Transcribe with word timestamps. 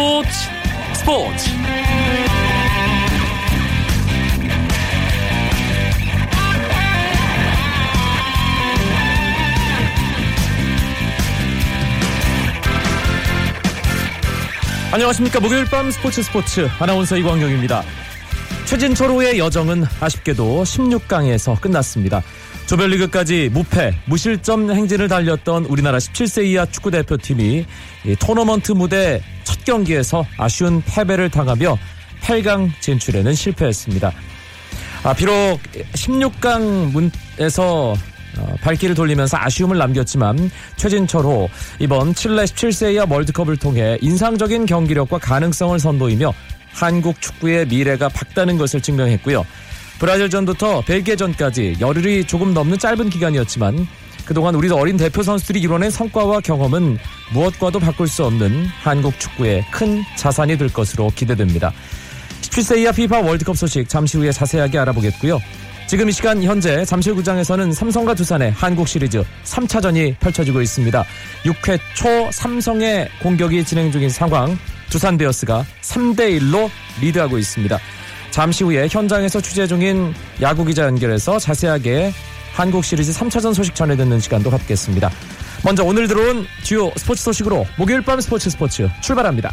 스포츠. 0.00 0.30
스포츠. 0.94 1.50
안녕하십니까. 14.90 15.38
목요일 15.40 15.66
밤 15.66 15.90
스포츠 15.90 16.22
스포츠. 16.22 16.66
아나운서 16.78 17.18
이광용입니다. 17.18 17.82
최진철호의 18.64 19.38
여정은 19.38 19.84
아쉽게도 20.00 20.62
16강에서 20.62 21.60
끝났습니다. 21.60 22.22
조별리그까지 22.64 23.50
무패, 23.52 23.96
무실점 24.06 24.70
행진을 24.70 25.08
달렸던 25.08 25.66
우리나라 25.66 25.98
17세 25.98 26.46
이하 26.46 26.64
축구대표팀이 26.64 27.66
토너먼트 28.18 28.72
무대 28.72 29.20
첫 29.60 29.64
경기에서 29.64 30.24
아쉬운 30.38 30.82
패배를 30.82 31.28
당하며 31.30 31.78
8강 32.22 32.70
진출에는 32.80 33.34
실패했습니다. 33.34 34.12
아, 35.02 35.14
비록 35.14 35.58
16강 35.94 36.92
문에서 36.92 37.94
어, 38.38 38.54
발길을 38.60 38.94
돌리면서 38.94 39.36
아쉬움을 39.38 39.76
남겼지만 39.76 40.50
최진철호 40.76 41.48
이번 41.80 42.14
칠레 42.14 42.44
17세 42.44 42.94
이하 42.94 43.06
월드컵을 43.08 43.56
통해 43.56 43.98
인상적인 44.00 44.66
경기력과 44.66 45.18
가능성을 45.18 45.78
선보이며 45.78 46.32
한국 46.72 47.20
축구의 47.20 47.66
미래가 47.66 48.08
밝다는 48.08 48.56
것을 48.56 48.80
증명했고요. 48.80 49.44
브라질전부터 49.98 50.82
벨기에전까지 50.82 51.78
열흘이 51.80 52.24
조금 52.26 52.54
넘는 52.54 52.78
짧은 52.78 53.10
기간이었지만 53.10 53.86
그동안 54.30 54.54
우리 54.54 54.70
어린 54.70 54.96
대표 54.96 55.24
선수들이 55.24 55.60
이뤄낸 55.60 55.90
성과와 55.90 56.38
경험은 56.38 56.98
무엇과도 57.32 57.80
바꿀 57.80 58.06
수 58.06 58.24
없는 58.24 58.64
한국 58.80 59.18
축구의 59.18 59.64
큰 59.72 60.04
자산이 60.16 60.56
될 60.56 60.72
것으로 60.72 61.10
기대됩니다. 61.16 61.72
17세 62.42 62.78
이하 62.78 62.92
피파 62.92 63.22
월드컵 63.22 63.56
소식 63.56 63.88
잠시 63.88 64.18
후에 64.18 64.30
자세하게 64.30 64.78
알아보겠고요. 64.78 65.40
지금 65.88 66.08
이 66.08 66.12
시간 66.12 66.40
현재 66.44 66.84
잠실구장에서는 66.84 67.72
삼성과 67.72 68.14
두산의 68.14 68.52
한국 68.52 68.86
시리즈 68.86 69.24
3차전이 69.42 70.16
펼쳐지고 70.20 70.62
있습니다. 70.62 71.04
6회 71.42 71.80
초 71.96 72.30
삼성의 72.30 73.08
공격이 73.24 73.64
진행 73.64 73.90
중인 73.90 74.10
상황 74.10 74.56
두산 74.90 75.18
베어스가 75.18 75.66
3대 75.82 76.38
1로 76.38 76.70
리드하고 77.00 77.36
있습니다. 77.36 77.76
잠시 78.30 78.62
후에 78.62 78.86
현장에서 78.88 79.40
취재 79.40 79.66
중인 79.66 80.14
야구 80.40 80.64
기자 80.64 80.84
연결해서 80.84 81.40
자세하게 81.40 82.12
한국 82.52 82.84
시리즈 82.84 83.12
3차전 83.12 83.54
소식 83.54 83.74
전해 83.74 83.96
듣는 83.96 84.20
시간도 84.20 84.50
갖겠습니다. 84.50 85.10
먼저 85.64 85.84
오늘 85.84 86.08
들어온 86.08 86.46
주요 86.62 86.90
스포츠 86.96 87.22
소식으로 87.22 87.66
목요일 87.76 88.02
밤 88.02 88.20
스포츠 88.20 88.50
스포츠 88.50 88.88
출발합니다. 89.02 89.52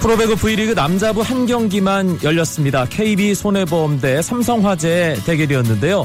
프로배구 0.00 0.34
V리그 0.34 0.72
남자부 0.72 1.20
한 1.20 1.46
경기만 1.46 2.18
열렸습니다. 2.24 2.84
KB 2.86 3.34
손해보험 3.34 4.00
대 4.00 4.20
삼성화재 4.22 5.18
대결이었는데요. 5.24 6.04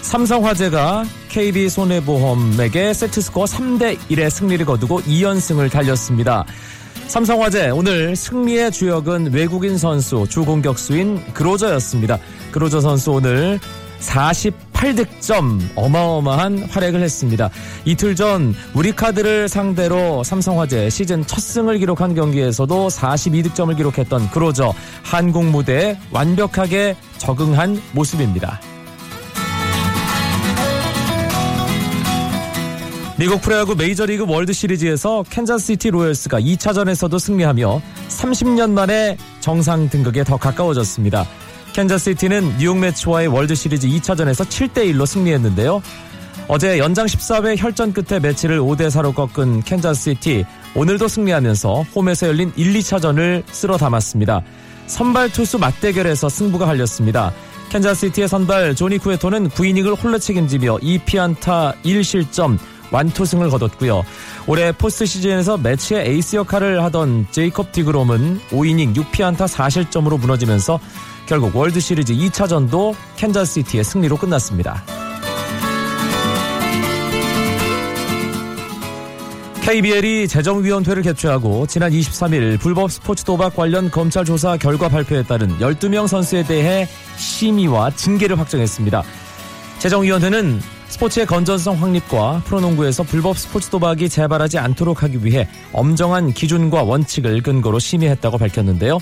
삼성화재가 0.00 1.04
KB 1.32 1.70
손해보험에게 1.70 2.92
세트스코어 2.92 3.46
3대 3.46 3.96
1의 4.10 4.28
승리를 4.28 4.66
거두고 4.66 5.00
2연승을 5.00 5.70
달렸습니다. 5.70 6.44
삼성화재 7.06 7.70
오늘 7.70 8.14
승리의 8.14 8.70
주역은 8.70 9.32
외국인 9.32 9.78
선수 9.78 10.26
주공격수인 10.28 11.32
그로저였습니다. 11.32 12.18
그로저 12.50 12.82
선수 12.82 13.12
오늘 13.12 13.58
48득점 14.00 15.70
어마어마한 15.74 16.64
활약을 16.70 17.00
했습니다. 17.00 17.48
이틀 17.86 18.14
전 18.14 18.54
우리카드를 18.74 19.48
상대로 19.48 20.22
삼성화재 20.22 20.90
시즌 20.90 21.26
첫 21.26 21.40
승을 21.40 21.78
기록한 21.78 22.14
경기에서도 22.14 22.88
42득점을 22.88 23.74
기록했던 23.74 24.30
그로저 24.30 24.74
한국 25.02 25.46
무대에 25.46 25.98
완벽하게 26.10 26.94
적응한 27.16 27.80
모습입니다. 27.92 28.60
미국 33.18 33.42
프로야구 33.42 33.76
메이저리그 33.76 34.24
월드시리즈에서 34.26 35.22
캔자스시티 35.28 35.90
로열스가 35.90 36.40
2차전에서도 36.40 37.18
승리하며 37.18 37.82
30년 38.08 38.70
만에 38.70 39.18
정상 39.40 39.90
등극에 39.90 40.24
더 40.24 40.38
가까워졌습니다. 40.38 41.26
캔자스시티는 41.74 42.56
뉴욕 42.58 42.78
메츠와의 42.78 43.28
월드시리즈 43.28 43.86
2차전에서 43.86 44.46
7대1로 44.46 45.06
승리했는데요. 45.06 45.82
어제 46.48 46.78
연장 46.78 47.06
14회 47.06 47.56
혈전 47.58 47.92
끝에 47.92 48.18
메츠를 48.18 48.60
5대4로 48.60 49.14
꺾은 49.14 49.62
캔자스시티 49.62 50.44
오늘도 50.74 51.06
승리하면서 51.06 51.82
홈에서 51.94 52.28
열린 52.28 52.50
1, 52.56 52.72
2차전을 52.72 53.44
쓸어 53.46 53.76
담았습니다. 53.76 54.42
선발 54.86 55.30
투수 55.30 55.58
맞대결에서 55.58 56.28
승부가 56.30 56.64
갈렸습니다. 56.64 57.32
캔자스시티의 57.68 58.28
선발 58.28 58.74
조니 58.74 58.98
쿠에토는 58.98 59.50
9이닝을 59.50 60.02
홀로 60.02 60.18
책임지며 60.18 60.78
2피안타 60.78 61.74
1실점 61.82 62.58
완투승을 62.92 63.50
거뒀고요. 63.50 64.04
올해 64.46 64.70
포스트 64.72 65.06
시즌에서 65.06 65.56
메츠의 65.56 66.08
에이스 66.08 66.36
역할을 66.36 66.84
하던 66.84 67.26
제이콥 67.30 67.72
디그롬은 67.72 68.40
5이닝 68.50 68.94
6피안타 68.94 69.48
4실점으로 69.48 70.20
무너지면서 70.20 70.78
결국 71.26 71.56
월드 71.56 71.80
시리즈 71.80 72.14
2차전도 72.14 72.94
캔자스시티의 73.16 73.84
승리로 73.84 74.16
끝났습니다. 74.16 74.84
KBL이 79.62 80.26
재정위원회를 80.26 81.02
개최하고 81.02 81.68
지난 81.68 81.92
23일 81.92 82.58
불법 82.58 82.90
스포츠 82.90 83.22
도박 83.22 83.54
관련 83.54 83.92
검찰 83.92 84.24
조사 84.24 84.56
결과 84.56 84.88
발표에 84.88 85.22
따른 85.22 85.56
12명 85.58 86.08
선수에 86.08 86.42
대해 86.42 86.88
심의와 87.16 87.92
징계를 87.92 88.40
확정했습니다. 88.40 89.04
재정위원회는 89.78 90.60
스포츠의 90.92 91.24
건전성 91.26 91.82
확립과 91.82 92.42
프로농구에서 92.44 93.02
불법 93.04 93.38
스포츠 93.38 93.70
도박이 93.70 94.10
재발하지 94.10 94.58
않도록 94.58 95.02
하기 95.02 95.24
위해 95.24 95.48
엄정한 95.72 96.34
기준과 96.34 96.82
원칙을 96.82 97.42
근거로 97.42 97.78
심의했다고 97.78 98.36
밝혔는데요. 98.36 98.98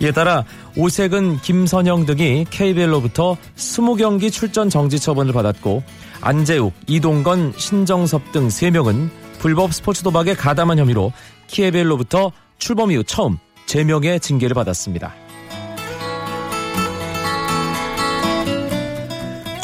이에 0.00 0.10
따라 0.10 0.44
오색은 0.74 1.42
김선영 1.42 2.06
등이 2.06 2.46
KBL로부터 2.48 3.36
20경기 3.56 4.32
출전 4.32 4.70
정지 4.70 4.98
처분을 4.98 5.34
받았고 5.34 5.82
안재욱, 6.22 6.72
이동건, 6.86 7.52
신정섭 7.58 8.32
등 8.32 8.48
3명은 8.48 9.10
불법 9.38 9.74
스포츠 9.74 10.02
도박에 10.02 10.34
가담한 10.34 10.78
혐의로 10.78 11.12
KBL로부터 11.48 12.32
출범 12.58 12.90
이후 12.90 13.04
처음 13.04 13.36
제명의 13.66 14.18
징계를 14.18 14.54
받았습니다. 14.54 15.23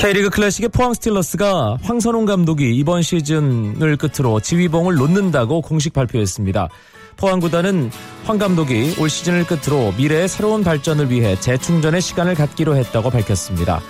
K리그 0.01 0.31
클래식의 0.31 0.71
포항 0.71 0.95
스틸러스가 0.95 1.77
황선홍 1.83 2.25
감독이 2.25 2.75
이번 2.75 3.03
시즌을 3.03 3.99
끝으로 3.99 4.41
지휘봉을 4.41 4.95
놓는다고 4.95 5.61
공식 5.61 5.93
발표했습니다. 5.93 6.71
포항 7.19 7.39
구단은 7.39 7.91
황 8.25 8.39
감독이 8.39 8.97
올 8.99 9.11
시즌을 9.11 9.45
끝으로 9.45 9.93
미래의 9.99 10.27
새로운 10.27 10.65
발전을 10.65 11.11
위해 11.11 11.39
재충전의 11.39 12.01
시간을 12.01 12.35
갖기로 12.35 12.77
했다고 12.77 13.11
밝혔습니다. 13.11 13.83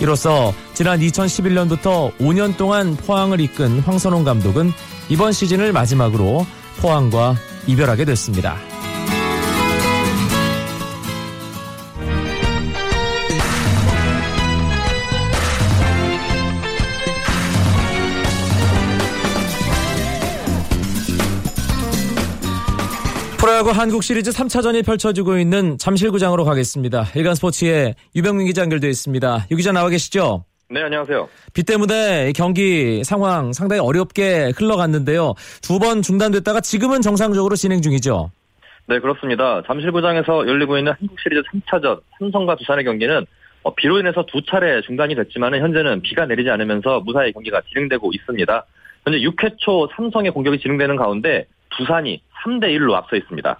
이로써 0.00 0.54
지난 0.72 1.00
2011년부터 1.00 2.16
5년 2.18 2.56
동안 2.56 2.96
포항을 2.96 3.40
이끈 3.40 3.80
황선홍 3.80 4.22
감독은 4.22 4.70
이번 5.08 5.32
시즌을 5.32 5.72
마지막으로 5.72 6.46
포항과 6.80 7.34
이별하게 7.66 8.04
됐습니다. 8.04 8.56
프로야구 23.56 23.70
한국 23.70 24.02
시리즈 24.02 24.30
3차전이 24.32 24.84
펼쳐지고 24.84 25.38
있는 25.38 25.78
잠실구장으로 25.78 26.44
가겠습니다. 26.44 27.06
일간 27.14 27.34
스포츠의 27.34 27.94
유병민 28.14 28.46
기자 28.46 28.60
연결되어 28.60 28.90
있습니다. 28.90 29.46
유 29.50 29.56
기자 29.56 29.72
나와 29.72 29.88
계시죠? 29.88 30.44
네, 30.68 30.82
안녕하세요. 30.82 31.26
비 31.54 31.62
때문에 31.62 32.32
경기 32.36 33.02
상황 33.02 33.54
상당히 33.54 33.80
어렵게 33.80 34.52
흘러갔는데요. 34.58 35.32
두 35.62 35.78
번 35.78 36.02
중단됐다가 36.02 36.60
지금은 36.60 37.00
정상적으로 37.00 37.56
진행 37.56 37.80
중이죠? 37.80 38.30
네, 38.88 38.98
그렇습니다. 38.98 39.62
잠실구장에서 39.66 40.46
열리고 40.46 40.76
있는 40.76 40.92
한국 40.98 41.18
시리즈 41.18 41.40
3차전 41.50 42.00
삼성과 42.18 42.56
두산의 42.56 42.84
경기는 42.84 43.24
어, 43.62 43.74
비로 43.74 43.98
인해서 43.98 44.26
두 44.30 44.42
차례 44.44 44.82
중단이 44.82 45.14
됐지만 45.14 45.54
현재는 45.54 46.02
비가 46.02 46.26
내리지 46.26 46.50
않으면서 46.50 47.00
무사히 47.06 47.32
경기가 47.32 47.62
진행되고 47.72 48.10
있습니다. 48.12 48.66
현재 49.04 49.18
6회 49.20 49.54
초 49.58 49.88
삼성의 49.96 50.32
공격이 50.32 50.58
진행되는 50.58 50.96
가운데 50.96 51.46
두산이 51.70 52.20
3대 52.44 52.64
1로 52.76 52.94
앞서 52.94 53.16
있습니다. 53.16 53.58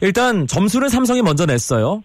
일단 0.00 0.46
점수는 0.46 0.88
삼성이 0.88 1.22
먼저 1.22 1.46
냈어요. 1.46 2.02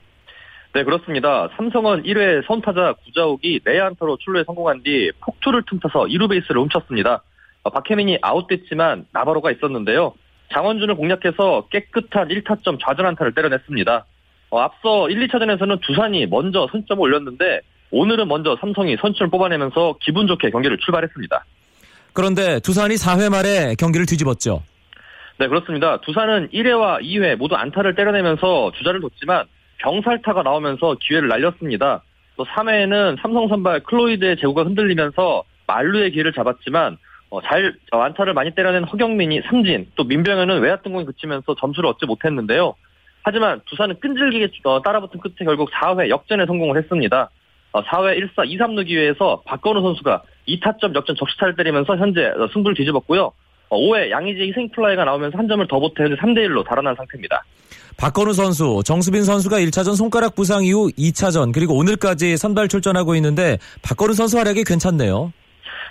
네, 0.73 0.83
그렇습니다. 0.83 1.49
삼성은 1.55 2.03
1회 2.03 2.47
선타자 2.47 2.95
구자욱이 3.05 3.59
내안타로 3.63 4.17
출루에 4.17 4.43
성공한 4.45 4.81
뒤 4.83 5.11
폭투를 5.21 5.63
틈타서 5.69 6.05
2루 6.05 6.29
베이스를 6.29 6.61
훔쳤습니다. 6.61 7.21
어, 7.61 7.69
박혜민이 7.69 8.17
아웃됐지만 8.21 9.05
나바로가 9.11 9.51
있었는데요. 9.51 10.13
장원준을 10.51 10.95
공략해서 10.95 11.67
깨끗한 11.69 12.29
1타점 12.29 12.79
좌전안타를 12.83 13.33
때려냈습니다. 13.35 14.05
어, 14.49 14.59
앞서 14.59 15.09
1, 15.09 15.27
2차전에서는 15.27 15.81
두산이 15.81 16.25
먼저 16.27 16.67
선점을 16.71 17.01
올렸는데 17.01 17.61
오늘은 17.91 18.27
먼저 18.27 18.57
삼성이 18.59 18.97
선취를 18.99 19.29
뽑아내면서 19.29 19.97
기분 20.01 20.25
좋게 20.27 20.49
경기를 20.49 20.77
출발했습니다. 20.79 21.45
그런데 22.13 22.59
두산이 22.59 22.95
4회 22.95 23.29
말에 23.29 23.75
경기를 23.75 24.05
뒤집었죠. 24.07 24.63
네, 25.39 25.47
그렇습니다. 25.47 25.97
두산은 26.01 26.49
1회와 26.49 27.01
2회 27.01 27.35
모두 27.35 27.55
안타를 27.55 27.95
때려내면서 27.95 28.71
주자를 28.77 29.01
뒀지만 29.01 29.45
병살타가 29.79 30.43
나오면서 30.43 30.95
기회를 31.01 31.27
날렸습니다. 31.27 32.03
또 32.37 32.45
3회에는 32.45 33.21
삼성 33.21 33.47
선발 33.47 33.81
클로이드의 33.81 34.37
제구가 34.37 34.63
흔들리면서 34.63 35.43
만루의 35.67 36.11
기회를 36.11 36.33
잡았지만 36.33 36.97
어, 37.29 37.41
잘 37.41 37.73
어, 37.91 37.99
안타를 38.01 38.33
많이 38.35 38.51
때려낸 38.51 38.83
허경민이 38.83 39.41
삼진, 39.49 39.87
또 39.95 40.03
민병헌은 40.03 40.61
외야 40.61 40.77
뜬공에 40.77 41.05
그치면서 41.05 41.55
점수를 41.55 41.89
얻지 41.89 42.05
못했는데요. 42.05 42.75
하지만 43.23 43.61
두산은 43.65 43.99
끈질기게 43.99 44.49
어, 44.65 44.83
따라붙은 44.83 45.19
끝에 45.19 45.33
결국 45.43 45.71
4회 45.71 46.09
역전에 46.09 46.45
성공을 46.45 46.77
했습니다. 46.77 47.29
4회 47.73 48.19
1사 48.19 48.47
2, 48.47 48.57
3루 48.59 48.85
기회에서 48.85 49.41
박건우 49.45 49.81
선수가 49.81 50.21
2타점 50.47 50.93
역전 50.93 51.15
적시타를 51.15 51.55
때리면서 51.55 51.97
현재 51.97 52.31
승부를 52.53 52.75
뒤집었고요. 52.75 53.31
5회 53.73 54.09
양의지 54.09 54.41
희생 54.41 54.69
플라이가 54.69 55.05
나오면서 55.05 55.37
한 55.37 55.47
점을 55.47 55.65
더 55.67 55.79
보태 55.79 56.03
현재 56.03 56.15
3대 56.15 56.47
1로 56.47 56.65
달아난 56.67 56.95
상태입니다. 56.95 57.43
박건우 57.97 58.33
선수, 58.33 58.81
정수빈 58.85 59.23
선수가 59.23 59.57
1차전 59.57 59.95
손가락 59.95 60.35
부상 60.35 60.63
이후 60.63 60.89
2차전 60.97 61.53
그리고 61.53 61.75
오늘까지 61.77 62.37
선발 62.37 62.67
출전하고 62.67 63.15
있는데 63.15 63.57
박건우 63.83 64.13
선수 64.13 64.37
활약이 64.37 64.63
괜찮네요. 64.63 65.31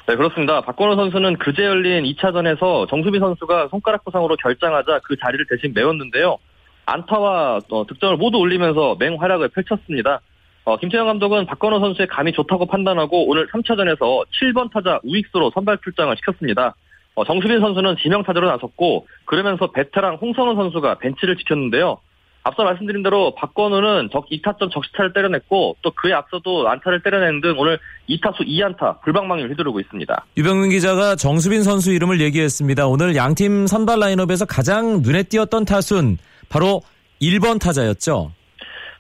네, 0.09 0.17
그렇습니다. 0.17 0.61
박건우 0.63 0.97
선수는 0.97 1.39
그제 1.39 1.63
열린 1.63 2.05
2차전에서 2.05 2.89
정수빈 2.89 3.21
선수가 3.21 3.69
손가락 3.71 4.05
부상으로 4.05 4.37
결장하자 4.37 5.01
그 5.05 5.17
자리를 5.17 5.47
대신 5.49 5.73
메웠는데요. 5.75 6.39
안타와 6.87 7.61
어, 7.71 7.87
득점을 7.87 8.17
모두 8.17 8.39
올리면서 8.39 8.97
맹활약을 8.99 9.51
펼쳤습니다. 9.51 10.21
어, 10.65 10.77
김태형 10.77 11.07
감독은 11.07 11.47
박건호 11.47 11.81
선수의 11.81 12.09
감이 12.09 12.33
좋다고 12.33 12.67
판단하고 12.67 13.29
오늘 13.29 13.49
3차전에서 13.49 14.25
7번 14.27 14.73
타자 14.73 15.01
우익수로 15.05 15.53
선발 15.55 15.79
출장을 15.83 16.17
시켰습니다. 16.17 16.75
어, 17.15 17.25
정수빈 17.25 17.61
선수는 17.61 17.97
지명 18.03 18.23
타자로 18.23 18.49
나섰고 18.49 19.07
그러면서 19.25 19.71
베테랑 19.71 20.17
홍성은 20.21 20.57
선수가 20.57 20.97
벤치를 20.99 21.37
지켰는데요. 21.37 21.99
앞서 22.45 22.65
말씀드린 22.65 23.03
대로 23.03 23.35
박건우는 23.37 24.09
적 24.13 24.29
2타점 24.29 24.73
적시타를 24.73 25.13
때려냈고 25.13 25.77
또 25.83 25.93
그에 25.93 26.13
앞서도 26.13 26.69
안타를 26.69 27.03
때려낸 27.03 27.41
등 27.41 27.55
오늘 27.57 27.79
2타수 28.09 28.47
2안타 28.47 29.01
불방망이를 29.03 29.51
휘두르고 29.51 29.79
있습니다. 29.79 30.25
유병민 30.37 30.71
기자가 30.71 31.15
정수빈 31.15 31.63
선수 31.63 31.93
이름을 31.93 32.21
얘기했습니다. 32.21 32.89
오늘 32.89 33.15
양팀 33.15 33.69
선발 33.69 34.01
라인업에서 34.01 34.45
가장 34.47 35.03
눈에 35.03 35.23
띄었던 35.23 35.65
타순 35.65 36.19
바로 36.49 36.81
1번 37.21 37.61
타자였죠. 37.61 38.33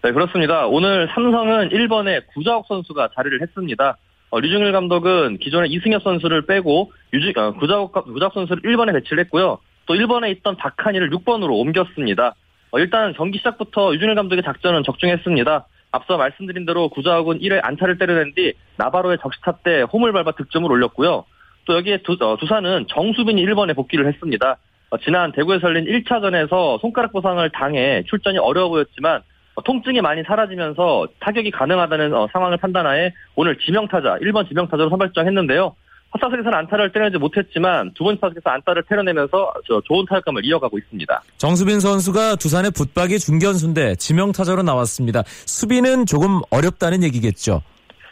네 0.04 0.12
그렇습니다. 0.12 0.66
오늘 0.66 1.08
삼성은 1.12 1.70
1번에 1.70 2.22
구자욱 2.34 2.66
선수가 2.68 3.10
자리를 3.16 3.40
했습니다. 3.42 3.96
어, 4.32 4.40
류중일 4.40 4.72
감독은 4.72 5.36
기존에 5.36 5.68
이승엽 5.68 6.02
선수를 6.02 6.46
빼고 6.46 6.90
유지, 7.12 7.34
어, 7.36 7.52
구자욱, 7.52 7.92
구자욱 7.92 8.32
선수를 8.32 8.62
1번에 8.62 8.94
배치를 8.94 9.22
했고요. 9.24 9.58
또 9.84 9.94
1번에 9.94 10.30
있던 10.38 10.56
박한이를 10.56 11.10
6번으로 11.10 11.52
옮겼습니다. 11.60 12.34
어, 12.70 12.78
일단 12.78 13.12
경기 13.12 13.36
시작부터 13.36 13.92
유준일 13.94 14.14
감독의 14.14 14.42
작전은 14.42 14.84
적중했습니다. 14.84 15.66
앞서 15.90 16.16
말씀드린 16.16 16.64
대로 16.64 16.88
구자욱은 16.88 17.40
1회 17.40 17.60
안타를 17.62 17.98
때려낸 17.98 18.32
뒤 18.34 18.54
나바로의 18.76 19.18
적시타 19.20 19.58
때 19.64 19.82
홈을 19.82 20.12
밟아 20.12 20.32
득점을 20.32 20.70
올렸고요. 20.72 21.26
또 21.66 21.76
여기에 21.76 21.98
두, 21.98 22.16
어, 22.22 22.38
두산은 22.38 22.86
정수빈이 22.88 23.44
1번에 23.44 23.76
복귀를 23.76 24.06
했습니다. 24.06 24.56
어, 24.88 24.96
지난 25.04 25.32
대구에서 25.32 25.68
열린 25.68 25.84
1차전에서 25.84 26.80
손가락 26.80 27.12
부상을 27.12 27.46
당해 27.50 28.02
출전이 28.08 28.38
어려워 28.38 28.70
보였지만 28.70 29.18
어, 29.18 29.22
통증이 29.60 30.00
많이 30.00 30.22
사라지면서 30.22 31.06
타격이 31.20 31.50
가능하다는 31.50 32.14
어, 32.14 32.28
상황을 32.32 32.56
판단하에 32.56 33.12
오늘 33.36 33.58
지명타자 33.58 34.18
1번 34.20 34.48
지명타자로 34.48 34.88
선발정했는데요. 34.90 35.74
첫 36.12 36.18
타석에서는 36.18 36.52
안타를 36.52 36.92
때려내지 36.92 37.18
못했지만 37.18 37.92
두 37.94 38.04
번째 38.04 38.20
타석에서 38.20 38.50
안타를 38.50 38.82
때려내면서 38.88 39.52
좋은 39.84 40.04
타격감을 40.06 40.44
이어가고 40.44 40.78
있습니다. 40.78 41.22
정수빈 41.38 41.80
선수가 41.80 42.36
두산의 42.36 42.70
붙박이 42.72 43.18
중견수인데 43.18 43.96
지명타자로 43.96 44.62
나왔습니다. 44.62 45.22
수비는 45.26 46.06
조금 46.06 46.40
어렵다는 46.50 47.02
얘기겠죠. 47.02 47.62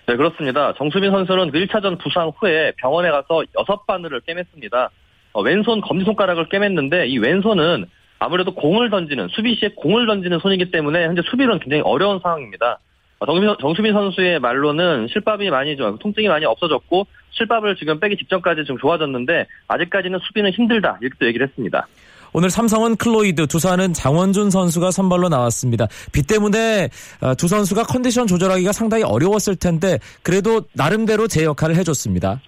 네 0.07 0.17
그렇습니다. 0.17 0.73
정수빈 0.75 1.11
선수는 1.11 1.51
그 1.51 1.59
1차전 1.59 2.03
부상 2.03 2.33
후에 2.39 2.73
병원에 2.79 3.11
가서 3.11 3.45
여섯 3.59 3.87
바늘을 3.87 4.23
꿰맸습니다. 4.23 4.89
어, 5.33 5.43
왼손 5.43 5.81
검지손가락을 5.83 6.49
꿰맸는데 6.49 7.09
이 7.09 7.19
왼손은 7.19 7.87
아무래도 8.21 8.55
공을 8.55 8.91
던지는 8.91 9.29
수비 9.31 9.57
시에 9.57 9.71
공을 9.75 10.07
던지는 10.07 10.39
손이기 10.39 10.71
때문에 10.71 11.07
현재 11.07 11.23
수비는 11.29 11.59
굉장히 11.59 11.83
어려운 11.83 12.21
상황입니다. 12.23 12.79
어, 13.19 13.57
정수빈, 13.57 13.93
선수의 13.93 14.41
말로는 14.41 15.09
실밥이 15.11 15.51
많이 15.51 15.77
좀 15.77 15.99
통증이 15.99 16.29
많이 16.29 16.45
없어졌고 16.45 17.07
실밥을 17.33 17.77
지금 17.77 17.99
빼기 17.99 18.17
직전까지 18.17 18.65
좀 18.65 18.79
좋아졌는데 18.79 19.47
아직까지는 19.69 20.19
수비는 20.23 20.53
힘들다 20.53 20.99
이렇게 21.01 21.17
또 21.19 21.27
얘기를 21.27 21.47
했습니다. 21.47 21.87
오늘 22.33 22.49
삼성은 22.51 22.97
클로이드, 22.97 23.47
두산은 23.47 23.93
장원준 23.93 24.51
선수가 24.51 24.91
선발로 24.91 25.29
나왔습니다. 25.29 25.87
비 26.13 26.23
때문에 26.23 26.89
어, 27.23 27.35
두 27.35 27.49
선수가 27.49 27.85
컨디션 27.85 28.27
조절하기가 28.27 28.73
상당히 28.73 29.03
어려웠을 29.03 29.57
텐데 29.57 29.99
그래도 30.23 30.63
나름대로 30.75 31.27
제 31.27 31.45
역할을 31.45 31.75
해줬습니다. 31.77 32.41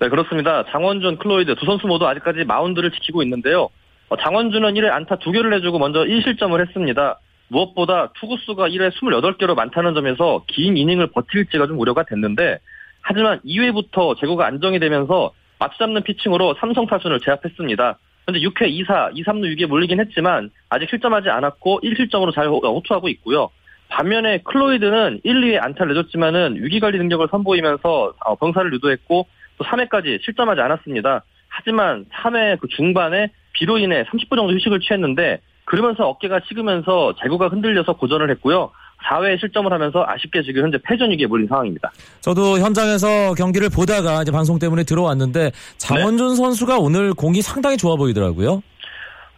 네 0.00 0.08
그렇습니다. 0.08 0.64
장원준, 0.70 1.18
클로이드 1.18 1.54
두 1.54 1.64
선수 1.64 1.86
모두 1.86 2.06
아직까지 2.06 2.44
마운드를 2.44 2.90
지키고 2.90 3.22
있는데요. 3.22 3.70
어, 4.08 4.16
장원준은 4.16 4.74
1회 4.74 4.90
안타 4.90 5.16
2개를 5.16 5.50
내주고 5.50 5.78
먼저 5.78 6.04
1실점을 6.04 6.60
했습니다. 6.60 7.18
무엇보다 7.48 8.12
투구수가 8.14 8.68
1회 8.68 8.90
28개로 8.92 9.54
많다는 9.54 9.94
점에서 9.94 10.44
긴 10.46 10.76
이닝을 10.76 11.08
버틸지가 11.08 11.66
좀 11.66 11.78
우려가 11.78 12.04
됐는데 12.04 12.58
하지만 13.02 13.40
2회부터 13.44 14.18
제구가 14.18 14.46
안정이 14.46 14.78
되면서 14.78 15.32
맞잡는 15.58 16.02
피칭으로 16.02 16.56
삼성 16.58 16.86
타순을 16.86 17.20
제압했습니다. 17.20 17.98
현재 18.26 18.40
6회 18.40 18.62
2사, 18.68 19.10
2, 19.14 19.22
3루 19.22 19.56
6에 19.56 19.66
몰리긴 19.66 20.00
했지만 20.00 20.50
아직 20.68 20.90
실점하지 20.90 21.30
않았고 21.30 21.80
1실점으로 21.82 22.34
잘 22.34 22.48
호투하고 22.48 23.08
있고요. 23.08 23.50
반면에 23.88 24.38
클로이드는 24.38 25.20
1, 25.22 25.40
2회 25.40 25.62
안타를 25.62 25.94
내줬지만은 25.94 26.56
위기관리 26.56 26.98
능력을 26.98 27.26
선보이면서 27.30 28.14
어, 28.24 28.34
병사를 28.34 28.72
유도했고 28.74 29.28
또 29.58 29.64
3회까지 29.64 30.24
실점하지 30.24 30.60
않았습니다. 30.60 31.22
하지만 31.56 32.04
3회 32.12 32.60
그 32.60 32.68
중반에 32.68 33.30
비로 33.52 33.78
인해 33.78 34.04
30분 34.04 34.36
정도 34.36 34.52
휴식을 34.52 34.80
취했는데 34.80 35.40
그러면서 35.64 36.04
어깨가 36.04 36.40
식으면서 36.46 37.14
제구가 37.22 37.48
흔들려서 37.48 37.94
고전을 37.94 38.30
했고요. 38.30 38.70
4회에 39.08 39.40
실점을 39.40 39.72
하면서 39.72 40.04
아쉽게 40.06 40.42
지금 40.42 40.64
현재 40.64 40.78
패전 40.84 41.10
위기에 41.10 41.26
몰린 41.26 41.46
상황입니다. 41.48 41.90
저도 42.20 42.58
현장에서 42.58 43.34
경기를 43.34 43.68
보다가 43.68 44.22
이제 44.22 44.32
방송 44.32 44.58
때문에 44.58 44.84
들어왔는데 44.84 45.52
장원준 45.78 46.28
네. 46.28 46.34
선수가 46.34 46.78
오늘 46.78 47.14
공이 47.14 47.40
상당히 47.42 47.76
좋아 47.76 47.96
보이더라고요. 47.96 48.62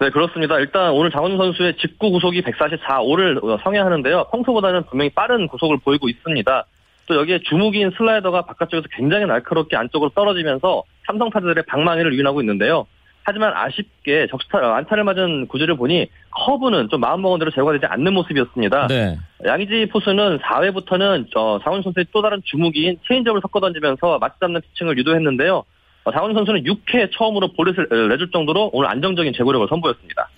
네, 0.01 0.11
그렇습니다. 0.11 0.59
일단 0.59 0.91
오늘 0.91 1.11
장원준 1.11 1.39
선수의 1.39 1.77
직구 1.79 2.11
구속이 2.11 2.43
144를 2.43 3.63
성행하는데요. 3.63 4.27
평소보다는 4.31 4.85
분명히 4.87 5.11
빠른 5.11 5.49
구속을 5.49 5.79
보이고 5.79 6.09
있습니다. 6.09 6.65
또 7.09 7.17
여기에 7.17 7.41
주무기인 7.49 7.91
슬라이더가 7.97 8.43
바깥쪽에서 8.43 8.87
굉장히 8.93 9.27
날카롭게 9.27 9.77
안쪽으로 9.77 10.11
떨어지면서 10.15 10.85
삼성 11.07 11.31
타자들의 11.31 11.65
방망이를 11.67 12.15
유인하고 12.15 12.41
있는데요. 12.43 12.87
하지만 13.25 13.53
아쉽게 13.55 14.27
적시타 14.31 14.77
안타를 14.77 15.05
맞은 15.05 15.49
구질을 15.49 15.77
보니 15.77 16.07
커브는 16.31 16.89
좀 16.89 17.01
마음먹은 17.01 17.39
대로 17.39 17.51
제구가 17.51 17.73
되지 17.73 17.87
않는 17.87 18.15
모습이었습니다. 18.15 18.87
네. 18.87 19.19
양의지 19.45 19.89
포수는 19.93 20.39
4회부터는 20.39 21.27
저 21.33 21.61
장원준 21.63 21.83
선수의 21.83 22.07
또 22.13 22.23
다른 22.23 22.41
주무기인 22.45 22.99
체인지업을 23.07 23.41
섞어 23.43 23.61
던지면서 23.61 24.19
맞지 24.19 24.37
않는 24.41 24.63
피칭을 24.63 24.97
유도했는데요. 24.99 25.63
어, 26.05 26.13
장원준 26.13 26.33
선수는 26.33 26.65
6회 26.65 27.11
처음으로 27.13 27.53
볼넷을 27.53 28.09
내줄 28.09 28.31
정도로 28.31 28.71
오늘 28.73 28.89
안정적인 28.89 29.35
제구력을 29.35 29.67
선보였습니다. 29.69 30.29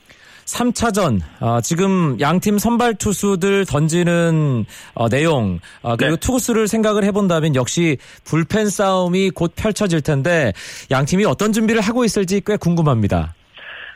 3차전 0.57 1.21
어, 1.40 1.61
지금 1.61 2.19
양팀 2.21 2.59
선발 2.59 2.95
투수들 2.95 3.64
던지는 3.66 4.64
어, 4.95 5.09
내용 5.09 5.59
어, 5.83 5.97
그리고 5.97 6.16
네. 6.16 6.21
투구수를 6.21 6.69
생각을 6.69 7.04
해본다면 7.04 7.54
역시 7.54 7.99
불펜 8.25 8.66
싸움이 8.66 9.30
곧 9.30 9.52
펼쳐질 9.57 10.00
텐데 10.02 10.52
양 10.90 11.04
팀이 11.04 11.25
어떤 11.25 11.52
준비를 11.52 11.80
하고 11.80 12.04
있을지 12.04 12.40
꽤 12.45 12.57
궁금합니다. 12.57 13.35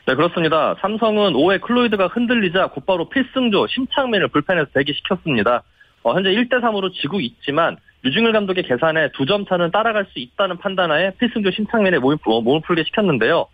네 0.07 0.15
그렇습니다. 0.15 0.75
삼성은 0.81 1.33
5회 1.33 1.61
클로이드가 1.63 2.09
흔들리자 2.09 2.69
곧바로 2.69 3.09
필승조 3.09 3.67
심창민을 3.69 4.29
불펜에서 4.29 4.67
대기시켰습니다. 4.75 5.63
어, 6.03 6.15
현재 6.15 6.31
1대 6.31 6.61
3으로 6.61 6.93
지고 6.93 7.21
있지만 7.21 7.77
유중일 8.05 8.33
감독의 8.33 8.65
계산에 8.65 9.11
두 9.13 9.25
점 9.25 9.47
차는 9.47 9.71
따라갈 9.71 10.05
수 10.13 10.19
있다는 10.19 10.59
판단하에 10.59 11.13
필승조 11.19 11.51
심창민의 11.53 12.01
몸을, 12.01 12.19
몸을 12.25 12.61
풀게 12.61 12.85
시켰는데요. 12.85 13.47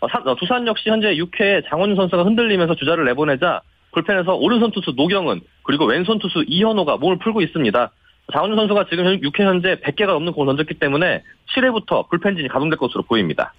어, 0.00 0.06
어, 0.06 0.36
두산 0.36 0.66
역시 0.66 0.88
현재 0.88 1.08
6회에 1.14 1.68
장원준 1.68 1.96
선수가 1.96 2.24
흔들리면서 2.24 2.74
주자를 2.74 3.04
내보내자 3.06 3.60
불펜에서 3.92 4.34
오른손 4.34 4.70
투수 4.72 4.92
노경은 4.96 5.40
그리고 5.62 5.86
왼손 5.86 6.18
투수 6.18 6.44
이현호가 6.46 6.98
몸을 6.98 7.18
풀고 7.18 7.40
있습니다. 7.40 7.92
장원준 8.32 8.58
선수가 8.58 8.86
지금 8.90 9.04
6회 9.20 9.42
현재 9.42 9.76
100개가 9.76 10.08
넘는 10.08 10.32
공을 10.32 10.48
던졌기 10.56 10.78
때문에 10.78 11.22
7회부터 11.54 12.08
불펜진이 12.10 12.48
가동될 12.48 12.78
것으로 12.78 13.02
보입니다. 13.02 13.54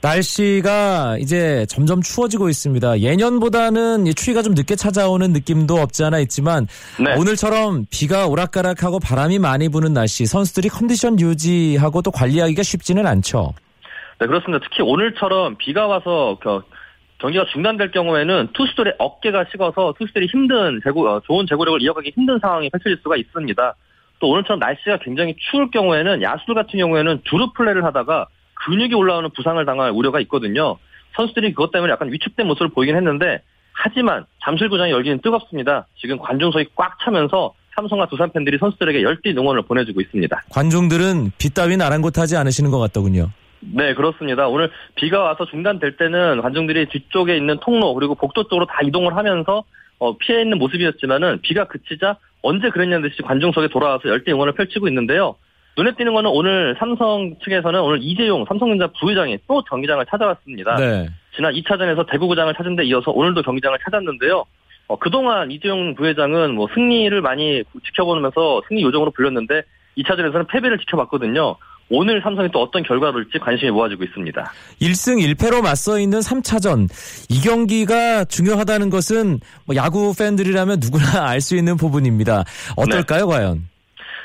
날씨가 0.00 1.16
이제 1.18 1.66
점점 1.68 2.00
추워지고 2.02 2.48
있습니다. 2.48 3.00
예년보다는 3.00 4.04
추위가 4.16 4.42
좀 4.42 4.54
늦게 4.54 4.76
찾아오는 4.76 5.32
느낌도 5.32 5.74
없지 5.74 6.04
않아 6.04 6.20
있지만 6.20 6.68
네. 7.04 7.14
오늘처럼 7.16 7.84
비가 7.90 8.26
오락가락하고 8.26 9.00
바람이 9.00 9.40
많이 9.40 9.68
부는 9.68 9.92
날씨 9.92 10.26
선수들이 10.26 10.68
컨디션 10.68 11.18
유지하고 11.18 12.02
또 12.02 12.10
관리하기가 12.12 12.62
쉽지는 12.62 13.06
않죠. 13.06 13.54
네 14.20 14.26
그렇습니다. 14.26 14.64
특히 14.64 14.82
오늘처럼 14.82 15.56
비가 15.58 15.86
와서 15.86 16.38
경기가 17.18 17.44
중단될 17.52 17.92
경우에는 17.92 18.48
투수들의 18.52 18.94
어깨가 18.98 19.46
식어서 19.50 19.94
투수들이 19.98 20.26
힘든 20.26 20.80
제고, 20.82 21.08
어, 21.08 21.20
좋은 21.20 21.46
제고력을 21.48 21.82
이어가기 21.82 22.12
힘든 22.14 22.38
상황이 22.40 22.68
펼쳐질 22.70 22.98
수가 23.02 23.16
있습니다. 23.16 23.74
또 24.20 24.28
오늘처럼 24.30 24.58
날씨가 24.58 24.98
굉장히 24.98 25.36
추울 25.50 25.70
경우에는 25.70 26.22
야수들 26.22 26.54
같은 26.54 26.78
경우에는 26.78 27.20
두루 27.24 27.52
플레이를 27.52 27.84
하다가 27.84 28.26
근육이 28.66 28.94
올라오는 28.94 29.30
부상을 29.30 29.64
당할 29.64 29.92
우려가 29.92 30.18
있거든요. 30.20 30.76
선수들이 31.16 31.54
그것 31.54 31.70
때문에 31.70 31.92
약간 31.92 32.12
위축된 32.12 32.46
모습을 32.46 32.68
보이긴 32.70 32.96
했는데 32.96 33.42
하지만 33.72 34.26
잠실구장의 34.44 34.92
열기는 34.92 35.20
뜨겁습니다. 35.20 35.86
지금 36.00 36.18
관중석이 36.18 36.70
꽉 36.74 36.98
차면서 37.04 37.54
삼성과 37.76 38.06
두산 38.06 38.32
팬들이 38.32 38.58
선수들에게 38.58 39.02
열띤 39.02 39.38
응원을 39.38 39.62
보내주고 39.62 40.00
있습니다. 40.00 40.42
관중들은 40.50 41.30
비 41.38 41.50
따윈 41.54 41.80
아랑곳하지 41.80 42.36
않으시는 42.36 42.72
것 42.72 42.78
같더군요. 42.78 43.30
네, 43.60 43.94
그렇습니다. 43.94 44.48
오늘 44.48 44.70
비가 44.94 45.22
와서 45.22 45.44
중단될 45.46 45.96
때는 45.96 46.40
관중들이 46.42 46.86
뒤쪽에 46.86 47.36
있는 47.36 47.58
통로 47.60 47.94
그리고 47.94 48.14
복도 48.14 48.44
쪽으로 48.44 48.66
다 48.66 48.80
이동을 48.84 49.16
하면서 49.16 49.64
어, 49.98 50.16
피해 50.16 50.42
있는 50.42 50.58
모습이었지만은 50.58 51.40
비가 51.42 51.66
그치자 51.66 52.16
언제 52.42 52.70
그랬냐는 52.70 53.08
듯이 53.08 53.20
관중석에 53.22 53.68
돌아와서 53.68 54.08
열띤 54.08 54.34
응원을 54.34 54.52
펼치고 54.52 54.88
있는데요. 54.88 55.36
눈에 55.76 55.92
띄는 55.94 56.12
거는 56.12 56.30
오늘 56.30 56.74
삼성 56.78 57.36
측에서는 57.42 57.80
오늘 57.80 57.98
이재용 58.02 58.44
삼성전자 58.46 58.88
부회장이 58.98 59.38
또 59.46 59.62
경기장을 59.62 60.04
찾아왔습니다. 60.06 60.76
네. 60.76 61.08
지난 61.36 61.54
2차전에서 61.54 62.10
대구구장을 62.10 62.52
찾은 62.54 62.76
데 62.76 62.84
이어서 62.84 63.12
오늘도 63.12 63.42
경기장을 63.42 63.78
찾았는데요. 63.84 64.44
어, 64.88 64.98
그동안 64.98 65.50
이재용 65.50 65.94
부회장은 65.94 66.54
뭐 66.54 66.66
승리를 66.74 67.20
많이 67.20 67.62
지켜보면서 67.86 68.62
승리 68.68 68.82
요정으로 68.82 69.12
불렸는데 69.12 69.62
2차전에서는 69.98 70.48
패배를 70.48 70.78
지켜봤거든요. 70.78 71.56
오늘 71.90 72.20
삼성이 72.22 72.48
또 72.52 72.60
어떤 72.60 72.82
결과를 72.82 73.20
올지 73.20 73.38
관심이 73.38 73.70
모아지고 73.70 74.04
있습니다. 74.04 74.52
1승 74.80 75.34
1패로 75.34 75.62
맞서 75.62 75.98
있는 75.98 76.18
3차전. 76.18 76.88
이 77.30 77.40
경기가 77.40 78.24
중요하다는 78.24 78.90
것은 78.90 79.40
뭐 79.66 79.74
야구 79.76 80.14
팬들이라면 80.16 80.78
누구나 80.80 81.28
알 81.30 81.40
수 81.40 81.56
있는 81.56 81.76
부분입니다. 81.76 82.44
어떨까요, 82.76 83.26
네. 83.26 83.32
과연? 83.32 83.68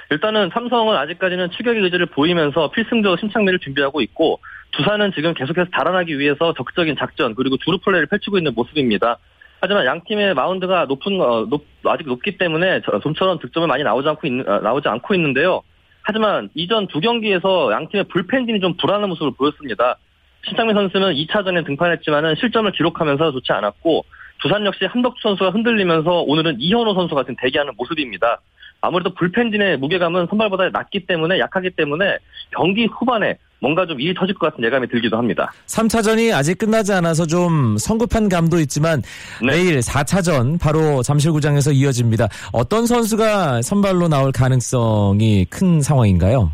일단은 0.10 0.50
삼성은 0.54 0.96
아직까지는 0.98 1.52
추격의 1.52 1.84
의지를 1.84 2.08
보이면서 2.08 2.70
필승조 2.72 3.18
심창미를 3.18 3.60
준비하고 3.60 4.02
있고 4.02 4.40
두산은 4.72 5.14
지금 5.16 5.34
계속해서 5.34 5.70
달아나기 5.72 6.20
위해서 6.20 6.54
적극적인 6.54 6.96
작전 7.00 7.34
그리고 7.36 7.58
주루 7.58 7.78
플레이를 7.80 8.08
펼치고 8.08 8.38
있는 8.38 8.54
모습입니다. 8.56 9.18
하지만 9.62 9.86
양 9.86 10.02
팀의 10.04 10.34
마운드가 10.34 10.86
높은 10.86 11.22
어, 11.22 11.46
높, 11.50 11.66
아직 11.86 12.06
높기 12.06 12.38
때문에 12.38 12.82
좀처럼 13.02 13.40
득점을 13.40 13.68
많이 13.68 13.84
나오지 13.84 14.10
않고 14.10 14.28
있는 14.28 14.48
어, 14.48 14.60
나오지 14.60 14.90
않고 14.90 15.16
있는데요. 15.16 15.62
하지만 16.04 16.50
이전 16.54 16.88
두 16.88 17.00
경기에서 17.00 17.72
양 17.72 17.88
팀의 17.88 18.06
불펜진이 18.10 18.60
좀 18.60 18.76
불안한 18.78 19.10
모습을 19.10 19.32
보였습니다. 19.38 19.98
신창민 20.46 20.76
선수는 20.76 21.14
2차전에 21.14 21.66
등판했지만은 21.66 22.36
실점을 22.36 22.70
기록하면서 22.74 23.32
좋지 23.32 23.52
않았고 23.54 24.06
두산 24.42 24.66
역시 24.66 24.86
한덕주 24.86 25.22
선수가 25.22 25.52
흔들리면서 25.52 26.22
오늘은 26.22 26.58
이현호 26.60 26.94
선수 26.94 27.16
같은 27.16 27.36
대기하는 27.40 27.74
모습입니다. 27.78 28.42
아무래도 28.86 29.14
불펜진의 29.14 29.78
무게감은 29.78 30.28
선발보다 30.30 30.70
낮기 30.72 31.06
때문에 31.06 31.40
약하기 31.40 31.72
때문에 31.72 32.18
경기 32.54 32.86
후반에 32.86 33.38
뭔가 33.62 33.86
좀 33.86 34.02
일이 34.02 34.14
터질 34.14 34.36
것 34.36 34.48
같은 34.48 34.62
예감이 34.62 34.90
들기도 34.90 35.18
합니다. 35.18 35.54
3차전이 35.68 36.36
아직 36.36 36.58
끝나지 36.58 36.92
않아서 36.92 37.26
좀 37.26 37.78
성급한 37.78 38.28
감도 38.28 38.60
있지만 38.60 39.02
네. 39.42 39.54
내일 39.54 39.80
4차전 39.80 40.60
바로 40.60 41.02
잠실구장에서 41.02 41.72
이어집니다. 41.72 42.28
어떤 42.52 42.86
선수가 42.86 43.62
선발로 43.62 44.10
나올 44.10 44.34
가능성이 44.34 45.46
큰 45.46 45.82
상황인가요? 45.82 46.52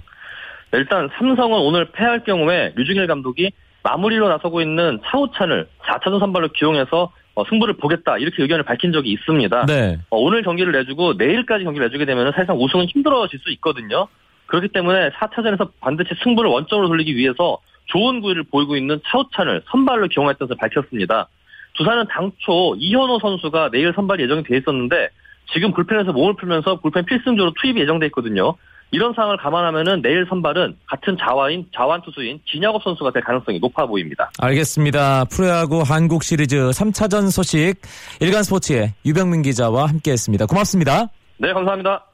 일단 0.74 1.09
삼성은 1.17 1.57
오늘 1.57 1.91
패할 1.93 2.24
경우에 2.24 2.74
류중일 2.75 3.07
감독이 3.07 3.51
마무리로 3.81 4.29
나서고 4.29 4.62
있는 4.62 5.00
차우찬을 5.09 5.67
4차전 5.81 6.19
선발로 6.19 6.50
기용해서 6.50 7.12
어, 7.39 7.46
승부를 7.48 7.75
보겠다 7.75 8.17
이렇게 8.17 8.43
의견을 8.43 8.63
밝힌 8.63 8.91
적이 8.91 9.12
있습니다. 9.13 9.65
네. 9.65 9.98
어, 10.10 10.17
오늘 10.17 10.43
경기를 10.43 10.74
내주고 10.74 11.13
내일까지 11.13 11.63
경기를 11.63 11.88
내주게 11.88 12.05
되면 12.05 12.31
사실상 12.34 12.58
우승은 12.58 12.86
힘들어질 12.88 13.39
수 13.39 13.50
있거든요. 13.53 14.08
그렇기 14.48 14.69
때문에 14.69 15.12
4차전에서 15.12 15.72
반드시 15.79 16.10
승부를 16.24 16.50
원점으로 16.50 16.88
돌리기 16.89 17.15
위해서 17.15 17.60
좋은 17.86 18.19
구위를 18.19 18.43
보이고 18.43 18.75
있는 18.75 19.00
차우찬을 19.08 19.63
선발로 19.72 20.08
기용했던 20.10 20.48
것을 20.48 20.58
밝혔습니다. 20.60 21.29
두산은 21.74 22.08
당초 22.10 22.75
이현호 22.77 23.19
선수가 23.19 23.69
내일 23.72 23.93
선발 23.96 24.19
예정이 24.19 24.43
돼 24.43 24.58
있었는데 24.58 25.10
지금 25.53 25.72
불펜에서 25.72 26.12
몸을 26.12 26.36
풀면서 26.36 26.81
불펜 26.81 27.05
필승조로 27.05 27.53
투입이 27.62 27.79
예정돼 27.81 28.08
있거든요. 28.08 28.55
이런 28.91 29.13
상황을 29.13 29.38
감안하면은 29.38 30.01
내일 30.01 30.25
선발은 30.27 30.77
같은 30.88 31.17
자와인 31.19 31.67
자완 31.75 32.01
투수인 32.01 32.39
진야곱 32.46 32.81
선수가 32.84 33.12
될 33.12 33.24
가능성이 33.24 33.60
높아 33.60 33.86
보입니다. 33.86 34.31
알겠습니다. 34.39 35.25
프로야구 35.25 35.84
한국 35.86 36.24
시리즈 36.24 36.58
3차전 36.58 37.29
소식 37.31 37.75
일간 38.19 38.43
스포츠의 38.43 38.93
유병민 39.05 39.43
기자와 39.43 39.88
함께했습니다. 39.88 40.48
고맙습니다. 40.48 41.08
네, 41.38 41.53
감사합니다. 41.53 42.05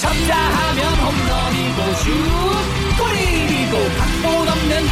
쳤다 0.00 0.36
하면 0.36 0.84
홈런이고 1.02 1.78
슛 1.94 2.10
골이고 2.98 3.74
각본 3.98 4.35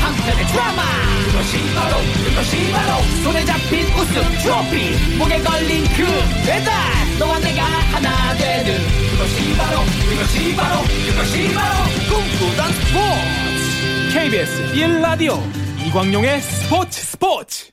한편의 0.05 0.47
드라마 0.49 0.83
그것이 1.27 1.75
바로 1.75 1.97
그것이 2.29 2.73
바로 2.73 3.03
손에 3.23 3.45
잡힌 3.47 3.87
우승 3.95 4.23
트로피 4.43 5.17
목에 5.17 5.39
걸린 5.41 5.85
그 5.97 6.05
배달 6.45 6.73
너와 7.19 7.39
내가 7.41 7.65
하나 7.65 8.37
되는 8.37 8.79
그것이 9.11 9.57
바로 9.57 9.81
그것이 10.11 10.57
바로 10.57 10.83
그것이 10.83 11.55
바로 11.55 11.85
꿈꾸던 12.11 12.73
스포츠 12.73 14.13
KBS 14.13 14.73
1라디오 14.75 15.41
이광용의 15.87 16.41
스포츠 16.43 17.03
스포츠 17.03 17.71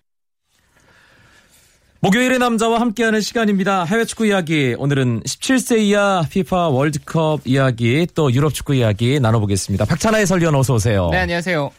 목요일의 2.03 2.39
남자와 2.39 2.79
함께하는 2.79 3.21
시간입니다. 3.21 3.83
해외 3.83 4.05
축구 4.05 4.25
이야기. 4.25 4.73
오늘은 4.75 5.21
17세 5.21 5.81
이하 5.81 6.25
피파 6.27 6.69
월드컵 6.69 7.41
이야기 7.45 8.07
또 8.15 8.33
유럽 8.33 8.55
축구 8.55 8.73
이야기 8.73 9.19
나눠보겠습니다. 9.19 9.85
박찬하의 9.85 10.25
설위원 10.25 10.55
어서 10.55 10.73
오세요. 10.73 11.09
네, 11.11 11.19
안녕하세요. 11.19 11.69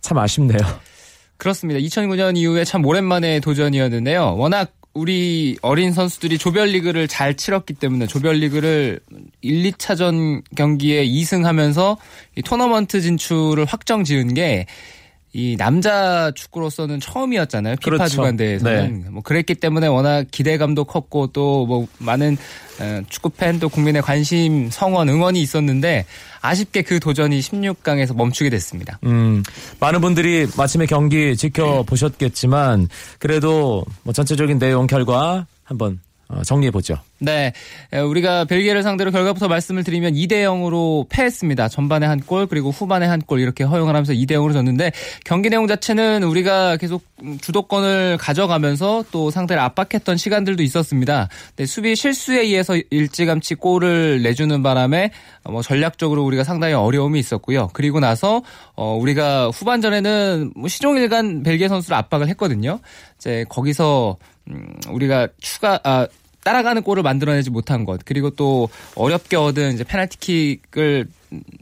참 0.00 0.18
아쉽네요. 0.18 0.58
그렇습니다. 1.36 1.80
2009년 1.80 2.36
이후에 2.36 2.64
참 2.64 2.84
오랜만에 2.84 3.40
도전이었는데요. 3.40 4.36
워낙 4.36 4.72
우리 4.92 5.56
어린 5.62 5.92
선수들이 5.92 6.36
조별리그를 6.38 7.06
잘 7.06 7.36
치렀기 7.36 7.74
때문에 7.74 8.06
조별리그를 8.06 9.00
1, 9.40 9.70
2차전 9.72 10.42
경기에 10.56 11.06
2승하면서 11.06 11.96
토너먼트 12.44 13.00
진출을 13.00 13.64
확정 13.66 14.02
지은 14.04 14.34
게 14.34 14.66
이 15.32 15.56
남자 15.56 16.32
축구로서는 16.34 16.98
처음이었잖아요. 17.00 17.76
피파 17.76 17.90
그렇죠. 17.96 18.08
주관대에서는 18.16 19.02
네. 19.04 19.10
뭐 19.10 19.22
그랬기 19.22 19.54
때문에 19.54 19.86
워낙 19.86 20.26
기대감도 20.30 20.84
컸고 20.84 21.28
또 21.28 21.60
뭐 21.70 21.86
많은 21.98 22.36
어, 22.80 23.02
축구 23.08 23.30
팬 23.30 23.60
또 23.60 23.68
국민의 23.68 24.02
관심 24.02 24.70
성원 24.70 25.08
응원이 25.08 25.40
있었는데 25.40 26.06
아쉽게 26.40 26.82
그 26.82 26.98
도전이 26.98 27.38
16강에서 27.40 28.16
멈추게 28.16 28.48
됐습니다. 28.50 28.98
음, 29.04 29.42
많은 29.78 30.00
분들이 30.00 30.46
마침에 30.56 30.86
경기 30.86 31.36
지켜보셨겠지만 31.36 32.88
그래도 33.18 33.84
뭐 34.02 34.12
전체적인 34.12 34.58
내용 34.58 34.86
결과 34.86 35.46
한번 35.64 35.92
어, 35.92 36.09
정리해 36.44 36.70
보죠. 36.70 36.96
네. 37.18 37.52
우리가 37.92 38.44
벨기에를 38.46 38.82
상대로 38.82 39.10
결과부터 39.10 39.48
말씀을 39.48 39.84
드리면 39.84 40.14
2대 40.14 40.42
0으로 40.44 41.06
패했습니다. 41.08 41.68
전반에 41.68 42.06
한 42.06 42.20
골, 42.20 42.46
그리고 42.46 42.70
후반에 42.70 43.06
한 43.06 43.20
골 43.26 43.40
이렇게 43.40 43.64
허용을 43.64 43.94
하면서 43.94 44.12
2대 44.12 44.32
0으로 44.32 44.52
졌는데 44.52 44.92
경기 45.24 45.50
내용 45.50 45.66
자체는 45.66 46.22
우리가 46.22 46.76
계속 46.78 47.02
주도권을 47.42 48.16
가져가면서 48.18 49.04
또 49.10 49.30
상대를 49.30 49.62
압박했던 49.62 50.16
시간들도 50.16 50.62
있었습니다. 50.62 51.28
네, 51.56 51.66
수비 51.66 51.94
실수에 51.94 52.40
의해서 52.40 52.76
일찌감치 52.90 53.56
골을 53.56 54.22
내주는 54.22 54.62
바람에 54.62 55.10
뭐 55.44 55.62
전략적으로 55.62 56.24
우리가 56.24 56.44
상당히 56.44 56.74
어려움이 56.74 57.18
있었고요. 57.18 57.68
그리고 57.74 58.00
나서 58.00 58.42
어 58.74 58.96
우리가 58.96 59.50
후반전에는 59.50 60.52
뭐 60.56 60.68
시종일관 60.68 61.42
벨기에 61.42 61.68
선수를 61.68 61.96
압박을 61.98 62.28
했거든요. 62.28 62.80
이제 63.18 63.44
거기서 63.48 64.16
음 64.22 64.29
우리가 64.88 65.28
추가 65.40 65.80
아 65.84 66.06
따라가는 66.44 66.82
골을 66.82 67.02
만들어내지 67.02 67.50
못한 67.50 67.84
것 67.84 68.00
그리고 68.04 68.30
또 68.30 68.68
어렵게 68.94 69.36
얻은 69.36 69.74
이제 69.74 69.84
페널티킥을 69.84 71.06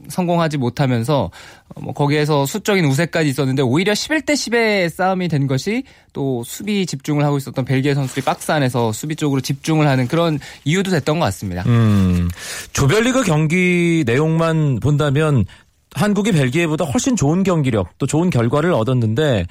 성공하지 0.07 0.57
못하면서 0.57 1.29
어, 1.75 1.81
뭐 1.81 1.93
거기에서 1.93 2.45
수적인 2.45 2.85
우세까지 2.85 3.29
있었는데 3.29 3.61
오히려 3.61 3.93
11대 3.93 4.33
10의 4.33 4.89
싸움이 4.89 5.27
된 5.27 5.47
것이 5.47 5.83
또 6.13 6.43
수비 6.43 6.85
집중을 6.85 7.23
하고 7.23 7.37
있었던 7.37 7.65
벨기에 7.65 7.93
선수들이 7.93 8.23
박스 8.23 8.51
안에서 8.51 8.91
수비 8.93 9.15
쪽으로 9.15 9.41
집중을 9.41 9.87
하는 9.87 10.07
그런 10.07 10.39
이유도 10.65 10.91
됐던 10.91 11.19
것 11.19 11.25
같습니다. 11.25 11.63
음, 11.67 12.29
조별리그 12.73 13.23
경기 13.23 14.03
내용만 14.05 14.79
본다면 14.79 15.45
한국이 15.93 16.31
벨기에보다 16.31 16.85
훨씬 16.85 17.15
좋은 17.15 17.43
경기력 17.43 17.97
또 17.97 18.05
좋은 18.05 18.29
결과를 18.29 18.73
얻었는데 18.73 19.45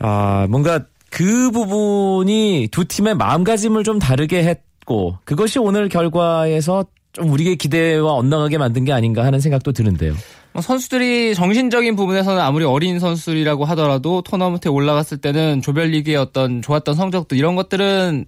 아 0.00 0.46
뭔가 0.48 0.84
그 1.14 1.52
부분이 1.52 2.70
두 2.72 2.86
팀의 2.86 3.14
마음가짐을 3.14 3.84
좀 3.84 4.00
다르게 4.00 4.42
했고 4.42 5.16
그것이 5.24 5.60
오늘 5.60 5.88
결과에서 5.88 6.86
좀 7.12 7.30
우리의 7.30 7.54
기대와 7.54 8.14
엇나가게 8.14 8.58
만든 8.58 8.84
게 8.84 8.92
아닌가 8.92 9.24
하는 9.24 9.38
생각도 9.38 9.70
드는데요. 9.70 10.12
뭐 10.52 10.60
선수들이 10.60 11.36
정신적인 11.36 11.94
부분에서는 11.94 12.40
아무리 12.40 12.64
어린 12.64 12.98
선수들이라고 12.98 13.64
하더라도 13.64 14.22
토너먼트에 14.22 14.72
올라갔을 14.72 15.18
때는 15.18 15.62
조별리그의 15.62 16.16
어떤 16.16 16.60
좋았던 16.62 16.96
성적들 16.96 17.38
이런 17.38 17.54
것들은 17.54 18.24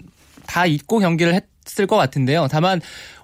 다 0.46 0.64
잊고 0.66 1.00
경기를 1.00 1.34
했을 1.66 1.88
것 1.88 1.96
같은데요. 1.96 2.46
다만 2.48 2.80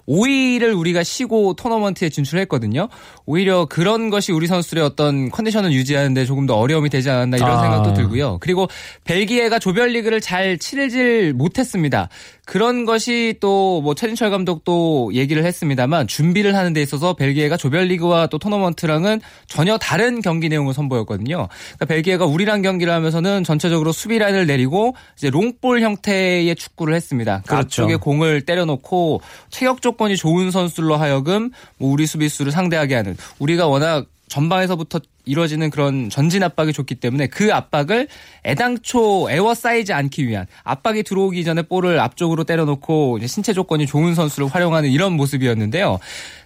5위를 0.09 0.79
우리가 0.79 1.03
쉬고 1.03 1.55
토너먼트에 1.55 2.09
진출했거든요. 2.09 2.89
오히려 3.27 3.67
그런 3.67 4.11
것이 4.11 4.33
우리 4.33 4.47
선수들의 4.47 4.85
어떤 4.85 5.31
컨디션을 5.31 5.73
유지하는데 5.73 6.25
조금 6.25 6.47
더 6.47 6.57
어려움이 6.57 6.91
되지 6.91 7.11
않았나 7.11 7.37
이런 7.37 7.51
아. 7.51 7.63
생각도 7.63 7.95
들고요. 7.95 8.39
그리고 8.41 8.69
벨기에가 9.05 9.59
조별리그를 9.59 10.21
잘 10.21 10.59
치르질 10.59 11.33
못했습니다. 11.35 12.09
그런 12.45 12.85
것이 12.85 13.35
또 13.41 13.63
뭐 13.83 13.95
최진철 13.95 14.31
감독도 14.31 15.11
얘기를 15.15 15.45
했습니다만 15.45 16.07
준비를 16.07 16.55
하는 16.55 16.73
데 16.73 16.83
있어서 16.83 17.15
벨기에가 17.15 17.57
조별리그와 17.57 18.27
또 18.29 18.39
토너먼트랑은 18.39 19.21
전혀 19.47 19.79
다른 19.79 20.21
경기 20.21 20.49
내용을 20.49 20.75
선보였거든요. 20.75 21.49
그러니까 21.49 21.85
벨기에가 21.87 22.27
우리랑 22.27 22.63
경기를 22.63 22.93
하면서는 22.93 23.45
전체적으로 23.45 23.93
수비 23.93 24.19
라인을 24.19 24.47
내리고 24.47 24.95
이제 25.17 25.31
롱볼 25.31 25.81
형태의 25.81 26.55
축구를 26.55 26.95
했습니다. 26.95 27.43
그러니까 27.45 27.57
그렇죠. 27.57 27.83
앞쪽에 27.83 27.97
공을 27.97 28.43
때려놓고 28.43 29.21
체격 29.51 29.83
조건이 29.83 30.17
좋은 30.17 30.51
선수들로 30.51 30.97
하여금 30.97 31.51
뭐 31.79 31.91
우리 31.91 32.07
수비수를 32.07 32.53
상대하게 32.53 32.95
하는 32.95 33.17
우리가 33.39 33.67
워낙 33.67 34.07
전방에서부터 34.33 35.01
이루어지는 35.27 35.69
그런 35.69 36.09
전진 36.09 36.43
압박이 36.43 36.73
좋기 36.73 36.97
때문에 36.97 37.27
그 37.27 37.53
압박을 37.53 38.09
애당초 38.47 39.31
에워싸이지 39.31 39.93
않기 39.93 40.27
위한 40.27 40.47
압박이 40.65 41.03
들어오기 41.03 41.45
전에 41.45 41.63
볼을 41.63 42.01
앞쪽으로 42.01 42.45
때려놓고 42.45 43.19
신체 43.27 43.53
조건이 43.53 43.87
좋은 43.87 44.15
선수를 44.15 44.49
활용하는 44.49 44.91
이런 44.91 45.13
모습이었는데요. 45.13 45.99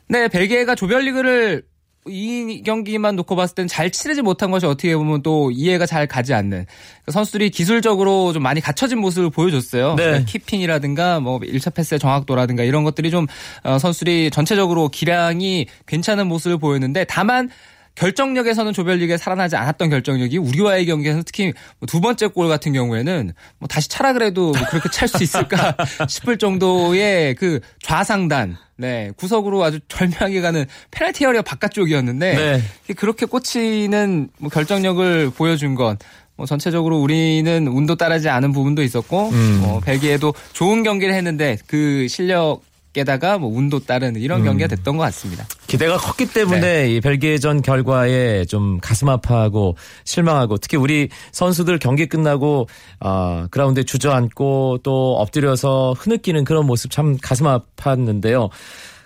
네, 0.09 0.28
벨기에가 0.28 0.75
조별리그를 0.75 1.62
이 2.09 2.62
경기만 2.64 3.16
놓고 3.16 3.37
봤을 3.37 3.55
땐잘 3.55 3.90
치르지 3.90 4.23
못한 4.23 4.50
것이 4.50 4.66
어떻게 4.66 4.97
보면 4.97 5.23
또 5.23 5.50
이해가 5.50 5.87
잘 5.87 6.07
가지 6.07 6.35
않는 6.35 6.50
그러니까 6.50 7.12
선수들이 7.12 7.50
기술적으로 7.50 8.33
좀 8.33 8.43
많이 8.43 8.61
갖춰진 8.61 8.99
모습을 8.99 9.31
보여줬어요. 9.31 9.95
네. 9.97 10.05
그러니까 10.05 10.31
키핑이라든가 10.31 11.21
뭐 11.21 11.40
1차 11.40 11.75
패스의 11.75 11.99
정확도라든가 11.99 12.62
이런 12.62 12.85
것들이 12.85 13.11
좀 13.11 13.26
어, 13.64 13.78
선수들이 13.78 14.31
전체적으로 14.31 14.88
기량이 14.88 15.66
괜찮은 15.87 16.26
모습을 16.28 16.59
보였는데 16.59 17.05
다만 17.05 17.50
결정력에서는 17.97 18.73
조별리그에 18.73 19.17
살아나지 19.17 19.57
않았던 19.57 19.91
결정력이 19.91 20.38
우리와의 20.38 20.87
경기에서는 20.87 21.25
특히 21.25 21.53
뭐두 21.81 22.00
번째 22.00 22.29
골 22.29 22.49
같은 22.49 22.73
경우에는 22.73 23.33
뭐 23.59 23.67
다시 23.67 23.88
차라 23.88 24.12
그래도 24.12 24.53
뭐 24.53 24.67
그렇게 24.69 24.88
찰 24.91 25.09
수 25.09 25.23
있을까 25.23 25.76
싶을 26.09 26.38
정도의 26.38 27.35
그 27.35 27.61
좌상단 27.83 28.57
네, 28.76 29.11
구석으로 29.17 29.65
아주 29.65 29.81
절묘하게 29.88 30.43
가는 30.43 30.67
페널티 30.91 31.25
어리어 31.25 31.43
바깥쪽이었는데 31.43 32.35
네. 32.35 32.95
그렇게 32.95 33.25
꽂히는 33.25 34.29
뭐 34.38 34.50
결정력을 34.50 35.31
보여준 35.31 35.75
건뭐 35.75 36.47
전체적으로 36.47 36.99
우리는 36.99 37.67
운도 37.67 37.97
따르지 37.97 38.28
않은 38.28 38.52
부분도 38.52 38.82
있었고 38.82 39.30
음. 39.30 39.61
뭐 39.63 39.80
벨기에도 39.80 40.35
좋은 40.52 40.82
경기를 40.82 41.15
했는데 41.15 41.56
그 41.67 42.06
실력 42.09 42.61
게다가 42.97 43.37
뭐 43.37 43.54
운도 43.54 43.80
따르는 43.80 44.19
이런 44.23 44.41
음. 44.41 44.47
경기가 44.47 44.69
됐던 44.69 44.97
것 44.97 45.02
같습니다. 45.04 45.47
기대가 45.67 45.99
컸기 45.99 46.32
때문에 46.32 46.61
네. 46.61 46.95
이 46.95 47.00
벨기에전 47.02 47.61
결과에 47.61 48.47
좀 48.47 48.78
가슴 48.80 49.11
아파하고 49.11 49.76
실망하고 50.04 50.56
특히 50.56 50.78
우리 50.78 51.11
선수들 51.30 51.78
경기 51.78 52.06
끝나고 52.06 52.67
어, 53.00 53.47
그라운드에 53.50 53.82
주저앉고 53.82 54.78
또 54.82 55.17
엎드려서 55.17 55.95
흐느끼는 55.99 56.45
그런 56.45 56.65
모습 56.65 56.91
참 56.91 57.19
가슴 57.21 57.45
아팠는데요. 57.45 58.49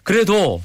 그래도 0.05 0.62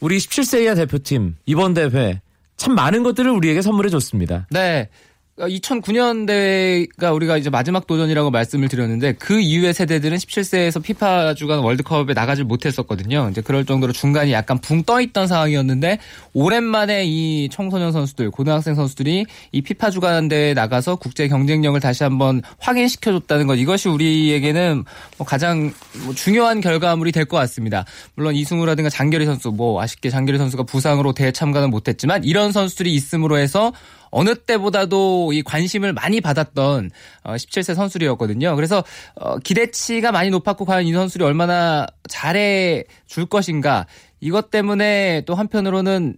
우리 0.00 0.18
17세 0.18 0.64
이하 0.64 0.74
대표팀 0.74 1.36
이번 1.46 1.72
대회 1.72 2.20
참 2.58 2.74
많은 2.74 3.02
것들을 3.04 3.30
우리에게 3.30 3.62
선물해 3.62 3.88
줬습니다. 3.88 4.46
네. 4.50 4.90
2009년대가 5.38 6.88
그러니까 6.96 7.12
우리가 7.12 7.36
이제 7.36 7.50
마지막 7.50 7.86
도전이라고 7.86 8.30
말씀을 8.30 8.68
드렸는데 8.68 9.12
그 9.14 9.38
이후의 9.38 9.74
세대들은 9.74 10.16
17세에서 10.16 10.82
피파 10.82 11.34
주간 11.34 11.58
월드컵에 11.58 12.14
나가질 12.14 12.44
못했었거든요. 12.44 13.28
이제 13.30 13.42
그럴 13.42 13.66
정도로 13.66 13.92
중간이 13.92 14.32
약간 14.32 14.58
붕 14.58 14.82
떠 14.86 15.00
있던 15.00 15.26
상황이었는데 15.26 15.98
오랜만에 16.32 17.04
이 17.06 17.48
청소년 17.50 17.90
선수들, 17.90 18.30
고등학생 18.30 18.76
선수들이 18.76 19.26
이 19.50 19.62
피파 19.62 19.90
주간 19.90 20.28
대회에 20.28 20.54
나가서 20.54 20.96
국제 20.96 21.26
경쟁력을 21.26 21.78
다시 21.80 22.04
한번 22.04 22.40
확인시켜 22.58 23.10
줬다는 23.12 23.46
것 23.48 23.56
이것이 23.56 23.88
우리에게는 23.88 24.84
뭐 25.18 25.26
가장 25.26 25.72
뭐 26.04 26.14
중요한 26.14 26.60
결과물이 26.60 27.12
될 27.12 27.26
것 27.26 27.36
같습니다. 27.38 27.84
물론 28.14 28.36
이승우라든가 28.36 28.88
장결희 28.88 29.26
선수 29.26 29.50
뭐 29.50 29.82
아쉽게 29.82 30.10
장결희 30.10 30.38
선수가 30.38 30.62
부상으로 30.62 31.12
대회 31.12 31.32
참가는 31.32 31.68
못했지만 31.70 32.22
이런 32.22 32.52
선수들이 32.52 32.94
있음으로 32.94 33.36
해서 33.36 33.72
어느 34.18 34.34
때보다도 34.34 35.34
이 35.34 35.42
관심을 35.42 35.92
많이 35.92 36.22
받았던 36.22 36.90
17세 37.24 37.70
어, 37.72 37.74
선수들이었거든요. 37.74 38.56
그래서 38.56 38.82
어, 39.14 39.38
기대치가 39.38 40.10
많이 40.10 40.30
높았고 40.30 40.64
과연 40.64 40.86
이 40.86 40.92
선수들이 40.94 41.22
얼마나 41.22 41.86
잘해 42.08 42.84
줄 43.06 43.26
것인가 43.26 43.84
이것 44.20 44.50
때문에 44.50 45.24
또 45.26 45.34
한편으로는 45.34 46.16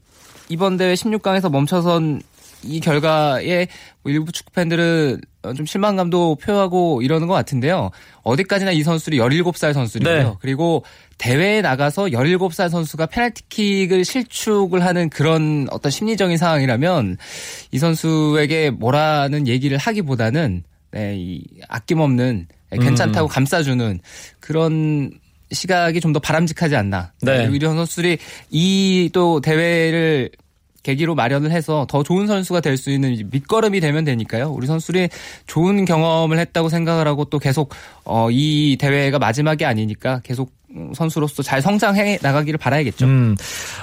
이번 0.48 0.76
대회 0.76 0.94
16강에서 0.94 1.50
멈춰선 1.50 2.22
이 2.64 2.80
결과에 2.80 3.66
뭐 4.02 4.12
일부 4.12 4.32
축구 4.32 4.52
팬들은 4.52 5.20
좀 5.56 5.64
실망감도 5.66 6.36
표하고 6.36 7.02
이러는 7.02 7.26
것 7.28 7.34
같은데요. 7.34 7.90
어디까지나 8.22 8.72
이 8.72 8.82
선수들이 8.82 9.18
17살 9.18 9.72
선수들이고요. 9.72 10.28
네. 10.28 10.34
그리고 10.40 10.84
대회에 11.18 11.62
나가서 11.62 12.06
17살 12.06 12.68
선수가 12.68 13.06
페널티킥을 13.06 14.04
실축을 14.04 14.84
하는 14.84 15.08
그런 15.08 15.66
어떤 15.70 15.90
심리적인 15.90 16.36
상황이라면 16.36 17.16
이 17.72 17.78
선수에게 17.78 18.70
뭐라는 18.70 19.46
얘기를 19.46 19.78
하기보다는 19.78 20.64
네, 20.90 21.14
이 21.16 21.44
아낌없는 21.68 22.48
괜찮다고 22.70 23.26
음. 23.26 23.30
감싸주는 23.30 24.00
그런 24.40 25.10
시각이 25.50 26.00
좀 26.00 26.12
더 26.12 26.18
바람직하지 26.18 26.76
않나. 26.76 27.12
네. 27.22 27.48
이런 27.52 27.76
선수들이 27.76 28.18
이 28.50 29.10
또 29.14 29.40
대회를 29.40 30.28
계기로 30.82 31.14
마련을 31.14 31.50
해서 31.50 31.86
더 31.88 32.02
좋은 32.02 32.26
선수가 32.26 32.60
될 32.60 32.78
수 32.78 32.90
있는 32.90 33.28
밑거름이 33.30 33.80
되면 33.80 34.04
되니까요. 34.04 34.50
우리 34.50 34.66
선수들이 34.66 35.08
좋은 35.46 35.84
경험을 35.84 36.38
했다고 36.38 36.68
생각을 36.68 37.06
하고 37.08 37.24
또 37.24 37.38
계속 37.38 37.74
어, 38.04 38.28
이 38.30 38.76
대회가 38.80 39.18
마지막이 39.18 39.64
아니니까 39.64 40.20
계속 40.22 40.52
선수로서 40.94 41.42
잘 41.42 41.62
성장해 41.62 42.18
나가기를 42.22 42.58
바라야겠죠. 42.58 43.06
음, 43.06 43.36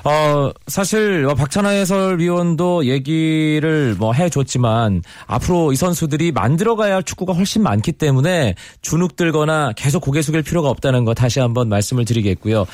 어, 0.04 0.52
사실 0.68 1.26
박찬하 1.36 1.72
해설위원도 1.72 2.86
얘기를 2.86 3.96
뭐 3.98 4.14
해줬지만 4.14 5.02
앞으로 5.26 5.74
이 5.74 5.76
선수들이 5.76 6.32
만들어가야 6.32 6.96
할 6.96 7.04
축구가 7.04 7.34
훨씬 7.34 7.64
많기 7.64 7.92
때문에 7.92 8.56
주눅 8.82 9.16
들거나 9.16 9.74
계속 9.76 10.02
고개 10.02 10.22
숙일 10.22 10.44
필요가 10.44 10.70
없다는 10.70 11.06
거 11.06 11.14
다시 11.14 11.40
한번 11.40 11.70
말씀을 11.70 12.06
드리겠고요. 12.06 12.66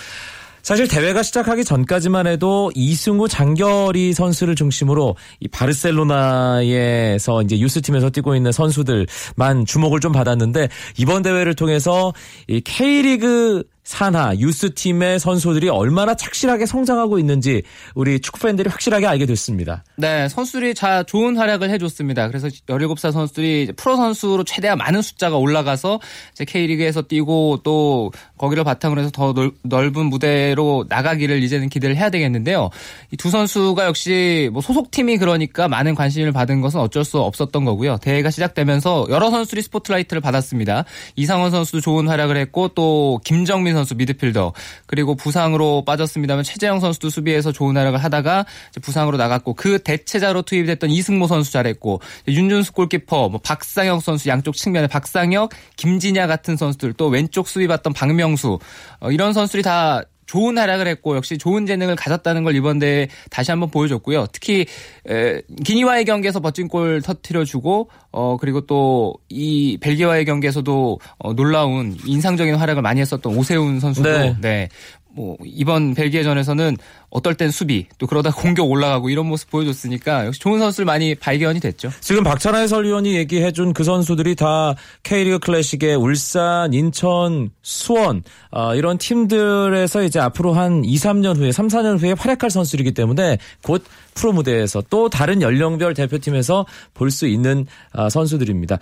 사실 0.63 0.87
대회가 0.87 1.23
시작하기 1.23 1.63
전까지만 1.63 2.27
해도 2.27 2.71
이승우 2.75 3.27
장결희 3.27 4.13
선수를 4.13 4.55
중심으로 4.55 5.15
이 5.39 5.47
바르셀로나에서 5.47 7.41
이제 7.41 7.59
유스팀에서 7.59 8.09
뛰고 8.09 8.35
있는 8.35 8.51
선수들만 8.51 9.65
주목을 9.65 9.99
좀 9.99 10.11
받았는데 10.11 10.69
이번 10.97 11.23
대회를 11.23 11.55
통해서 11.55 12.13
이 12.47 12.61
K리그 12.61 13.63
산하 13.83 14.35
유스팀의 14.37 15.19
선수들이 15.19 15.69
얼마나 15.69 16.15
착실하게 16.15 16.65
성장하고 16.65 17.17
있는지 17.19 17.63
우리 17.95 18.19
축구팬들이 18.19 18.69
확실하게 18.69 19.07
알게 19.07 19.25
됐습니다. 19.25 19.83
네, 19.97 20.29
선수들이 20.29 20.75
자 20.75 21.03
좋은 21.03 21.37
활약을 21.37 21.69
해줬습니다. 21.71 22.27
그래서 22.27 22.47
17살 22.47 23.11
선수들이 23.11 23.73
프로 23.75 23.95
선수로 23.95 24.43
최대한 24.43 24.77
많은 24.77 25.01
숫자가 25.01 25.37
올라가서 25.37 25.99
이제 26.33 26.45
K리그에서 26.45 27.01
뛰고 27.03 27.59
또 27.63 28.11
거기를 28.37 28.63
바탕으로 28.63 29.01
해서 29.01 29.11
더 29.11 29.33
넓 29.33 29.97
은 29.97 30.05
무대로 30.05 30.85
나가기를 30.89 31.41
이제는 31.43 31.69
기대를 31.69 31.95
해야 31.97 32.09
되겠는데요. 32.09 32.69
이 33.11 33.17
두 33.17 33.29
선수가 33.29 33.85
역시 33.85 34.49
뭐 34.51 34.61
소속팀이 34.61 35.17
그러니까 35.17 35.67
많은 35.67 35.93
관심을 35.95 36.31
받은 36.31 36.61
것은 36.61 36.79
어쩔 36.79 37.03
수 37.05 37.19
없었던 37.19 37.65
거고요. 37.65 37.97
대회가 37.97 38.29
시작되면서 38.31 39.07
여러 39.09 39.29
선수들이 39.29 39.61
스포트라이트를 39.63 40.21
받았습니다. 40.21 40.85
이상원 41.15 41.51
선수도 41.51 41.81
좋은 41.81 42.07
활약을 42.07 42.35
했고 42.37 42.69
또 42.69 43.19
김정민 43.23 43.70
손흥민 43.71 43.75
선수 43.75 43.95
미드필더. 43.95 44.53
그리고 44.85 45.15
부상으로 45.15 45.83
빠졌습니다만 45.85 46.43
최재형 46.43 46.79
선수도 46.79 47.09
수비에서 47.09 47.51
좋은 47.51 47.75
활약을 47.75 48.03
하다가 48.03 48.45
부상으로 48.81 49.17
나갔고 49.17 49.53
그 49.53 49.79
대체자로 49.79 50.43
투입됐던 50.43 50.89
이승모 50.89 51.27
선수 51.27 51.51
잘했고 51.51 52.01
윤준수 52.27 52.73
골키퍼, 52.73 53.29
뭐 53.29 53.39
박상혁 53.43 54.03
선수 54.03 54.29
양쪽 54.29 54.55
측면에 54.55 54.87
박상혁, 54.87 55.51
김진야 55.77 56.27
같은 56.27 56.57
선수들 56.57 56.93
또 56.93 57.07
왼쪽 57.07 57.47
수비 57.47 57.67
봤던 57.67 57.93
박명수. 57.93 58.59
어, 58.99 59.11
이런 59.11 59.33
선수들이 59.33 59.63
다 59.63 60.03
좋은 60.31 60.57
활약을 60.57 60.87
했고 60.87 61.17
역시 61.17 61.37
좋은 61.37 61.65
재능을 61.65 61.97
가졌다는 61.97 62.45
걸 62.45 62.55
이번 62.55 62.79
대회 62.79 63.09
다시 63.29 63.51
한번 63.51 63.69
보여줬고요. 63.69 64.27
특히 64.31 64.65
에, 65.09 65.41
기니와의 65.65 66.05
경기에서 66.05 66.39
멋진 66.39 66.69
골 66.69 67.01
터트려주고 67.01 67.89
어 68.11 68.37
그리고 68.37 68.61
또 68.61 69.11
이 69.29 69.77
벨기에와의 69.79 70.25
경기에서도 70.25 70.99
어, 71.19 71.33
놀라운 71.33 71.97
인상적인 72.05 72.55
활약을 72.55 72.81
많이 72.81 73.01
했었던 73.01 73.35
오세훈 73.35 73.79
선수도 73.79 74.09
네. 74.09 74.35
네. 74.41 74.69
뭐 75.13 75.37
이번 75.43 75.93
벨기에전에서는 75.93 76.77
어떨 77.11 77.35
땐 77.35 77.51
수비 77.51 77.87
또 77.97 78.07
그러다 78.07 78.31
공격 78.31 78.69
올라가고 78.71 79.09
이런 79.09 79.27
모습 79.27 79.51
보여줬으니까 79.51 80.25
역시 80.25 80.39
좋은 80.39 80.59
선수를 80.59 80.85
많이 80.85 81.13
발견이 81.13 81.59
됐죠. 81.59 81.91
지금 81.99 82.23
박찬하 82.23 82.59
해설위원이 82.61 83.15
얘기해준 83.15 83.73
그 83.73 83.83
선수들이 83.83 84.35
다 84.35 84.75
K리그 85.03 85.39
클래식의 85.39 85.95
울산, 85.95 86.73
인천, 86.73 87.51
수원 87.61 88.23
어, 88.51 88.73
이런 88.75 88.97
팀들에서 88.97 90.03
이제 90.03 90.19
앞으로 90.19 90.53
한 90.53 90.83
2, 90.83 90.95
3년 90.95 91.37
후에 91.37 91.51
3, 91.51 91.67
4년 91.67 92.01
후에 92.01 92.13
활약할 92.17 92.49
선수이기 92.49 92.93
때문에 92.93 93.37
곧 93.61 93.83
프로 94.13 94.33
무대에서 94.33 94.81
또 94.89 95.09
다른 95.09 95.41
연령별 95.41 95.93
대표팀에서 95.93 96.65
볼 96.93 97.11
수 97.11 97.27
있는 97.27 97.67
어, 97.93 98.09
선수들입니다. 98.09 98.79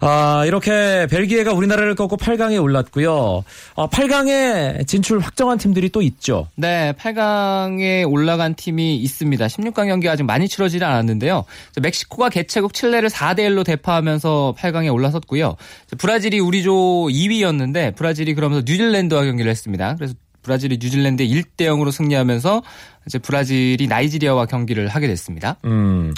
아, 0.00 0.44
이렇게 0.44 1.06
벨기에가 1.08 1.52
우리나라를 1.52 1.94
꺾고 1.94 2.16
8강에 2.16 2.60
올랐고요. 2.60 3.44
아, 3.76 3.86
8강에 3.86 4.86
진출 4.86 5.20
확정한 5.20 5.56
팀들이 5.56 5.88
또 5.90 6.02
있죠. 6.02 6.48
네, 6.56 6.92
8강 6.98 7.43
에 7.80 8.02
올라간 8.02 8.54
팀이 8.54 8.96
있습니다. 8.96 9.46
16강 9.46 9.86
경기 9.86 10.08
아직 10.08 10.22
많이 10.22 10.48
치러지지 10.48 10.84
않았는데요. 10.84 11.44
멕시코가 11.80 12.28
개최국 12.28 12.74
칠레를 12.74 13.08
4대 13.08 13.40
1로 13.40 13.64
대파하면서 13.64 14.54
8강에 14.58 14.92
올라섰고요. 14.92 15.56
브라질이 15.98 16.40
우리 16.40 16.62
조 16.62 16.72
2위였는데 16.72 17.96
브라질이 17.96 18.34
그러면서 18.34 18.62
뉴질랜드와 18.66 19.24
경기를 19.24 19.50
했습니다. 19.50 19.94
그래서 19.96 20.14
브라질이 20.44 20.78
뉴질랜드 20.80 21.24
1대 21.24 21.62
0으로 21.62 21.90
승리하면서 21.90 22.62
이제 23.06 23.18
브라질이 23.18 23.86
나이지리아와 23.88 24.46
경기를 24.46 24.88
하게 24.88 25.08
됐습니다. 25.08 25.56
음. 25.64 26.14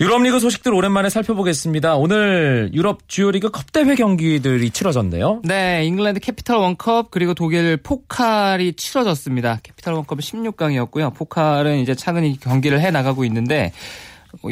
유럽 0.00 0.22
리그 0.22 0.38
소식들 0.38 0.74
오랜만에 0.74 1.10
살펴보겠습니다. 1.10 1.96
오늘 1.96 2.70
유럽 2.72 3.08
주요 3.08 3.30
리그 3.30 3.50
컵 3.50 3.72
대회 3.72 3.94
경기들이 3.94 4.70
치러졌네요. 4.70 5.42
네, 5.44 5.84
잉글랜드 5.86 6.20
캐피탈 6.20 6.56
원컵 6.56 7.10
그리고 7.10 7.34
독일 7.34 7.76
포칼이 7.78 8.74
치러졌습니다. 8.74 9.58
캐피탈 9.62 9.94
원컵은 9.94 10.20
16강이었고요. 10.20 11.14
포칼은 11.14 11.78
이제 11.78 11.94
차근히 11.94 12.38
경기를 12.38 12.80
해 12.80 12.90
나가고 12.90 13.24
있는데 13.24 13.72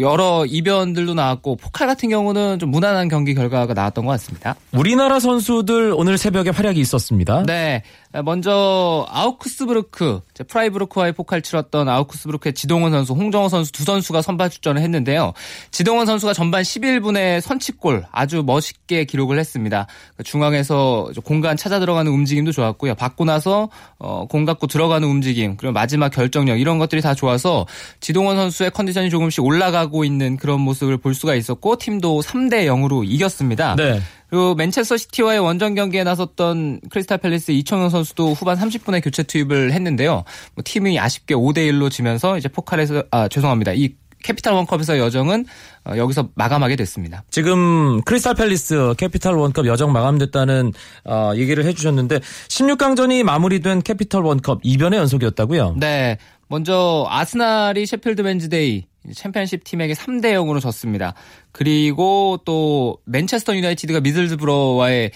여러 0.00 0.44
이변들도 0.46 1.14
나왔고 1.14 1.56
포칼 1.56 1.86
같은 1.86 2.08
경우는 2.08 2.58
좀 2.58 2.70
무난한 2.70 3.08
경기 3.08 3.34
결과가 3.34 3.74
나왔던 3.74 4.04
것 4.04 4.12
같습니다. 4.12 4.56
우리나라 4.72 5.20
선수들 5.20 5.92
오늘 5.94 6.18
새벽에 6.18 6.50
활약이 6.50 6.80
있었습니다. 6.80 7.44
네. 7.46 7.82
먼저 8.22 9.06
아우크스부르크, 9.08 10.20
프라이브루크와의 10.48 11.12
포칼 11.12 11.42
치렀던 11.42 11.88
아우크스부르크의 11.88 12.54
지동원 12.54 12.92
선수, 12.92 13.12
홍정호 13.12 13.48
선수 13.48 13.72
두 13.72 13.84
선수가 13.84 14.22
선발 14.22 14.50
출전을 14.50 14.82
했는데요. 14.82 15.32
지동원 15.70 16.06
선수가 16.06 16.32
전반 16.32 16.62
11분에 16.62 17.40
선취골 17.40 18.06
아주 18.12 18.42
멋있게 18.44 19.04
기록을 19.04 19.38
했습니다. 19.38 19.86
그 20.16 20.22
중앙에서 20.22 21.10
공간 21.24 21.56
찾아 21.56 21.80
들어가는 21.80 22.10
움직임도 22.10 22.52
좋았고요. 22.52 22.94
받고 22.94 23.24
나서 23.24 23.68
어, 23.98 24.26
공 24.28 24.44
갖고 24.44 24.66
들어가는 24.66 25.06
움직임, 25.06 25.56
그리고 25.56 25.72
마지막 25.72 26.10
결정력 26.10 26.60
이런 26.60 26.78
것들이 26.78 27.00
다 27.02 27.14
좋아서 27.14 27.66
지동원 28.00 28.36
선수의 28.36 28.70
컨디션이 28.70 29.10
조금씩 29.10 29.44
올라가고 29.44 30.04
있는 30.04 30.36
그런 30.36 30.60
모습을 30.60 30.96
볼 30.98 31.14
수가 31.14 31.34
있었고 31.34 31.76
팀도 31.76 32.20
3대 32.22 32.66
0으로 32.66 33.04
이겼습니다. 33.06 33.76
네. 33.76 34.00
그리고 34.28 34.54
맨체스터 34.54 34.96
시티와의 34.96 35.40
원정 35.40 35.74
경기에 35.74 36.04
나섰던 36.04 36.80
크리스탈 36.90 37.18
팰리스 37.18 37.52
이청용 37.52 37.90
선수도 37.90 38.32
후반 38.32 38.58
30분에 38.58 39.02
교체 39.02 39.22
투입을 39.22 39.72
했는데요. 39.72 40.24
뭐 40.54 40.62
팀이 40.64 40.98
아쉽게 40.98 41.34
5대 41.34 41.58
1로 41.70 41.90
지면서 41.90 42.38
이제 42.38 42.48
포칼에서 42.48 43.04
아 43.10 43.28
죄송합니다. 43.28 43.72
이 43.74 43.94
캐피탈 44.26 44.52
원컵에서 44.54 44.98
여정은 44.98 45.44
어, 45.84 45.96
여기서 45.96 46.30
마감하게 46.34 46.74
됐습니다. 46.76 47.22
지금 47.30 48.00
크리스탈 48.02 48.34
팰리스 48.34 48.94
캐피탈 48.98 49.36
원컵 49.36 49.66
여정 49.66 49.92
마감됐다는 49.92 50.72
어, 51.04 51.32
얘기를 51.36 51.64
해주셨는데 51.64 52.18
16강전이 52.48 53.22
마무리된 53.22 53.82
캐피탈 53.82 54.22
원컵 54.22 54.62
이변의 54.62 54.96
연속이었다고요? 54.96 55.76
네. 55.78 56.18
먼저 56.48 57.06
아스날이 57.08 57.86
셰필드 57.86 58.22
웬즈데이 58.22 58.86
챔피언십 59.14 59.64
팀에게 59.64 59.94
3대 59.94 60.32
0으로 60.34 60.60
졌습니다. 60.60 61.14
그리고 61.52 62.38
또 62.44 62.98
맨체스터 63.04 63.56
유나이티드가 63.56 64.00
미들즈브로와의 64.00 65.10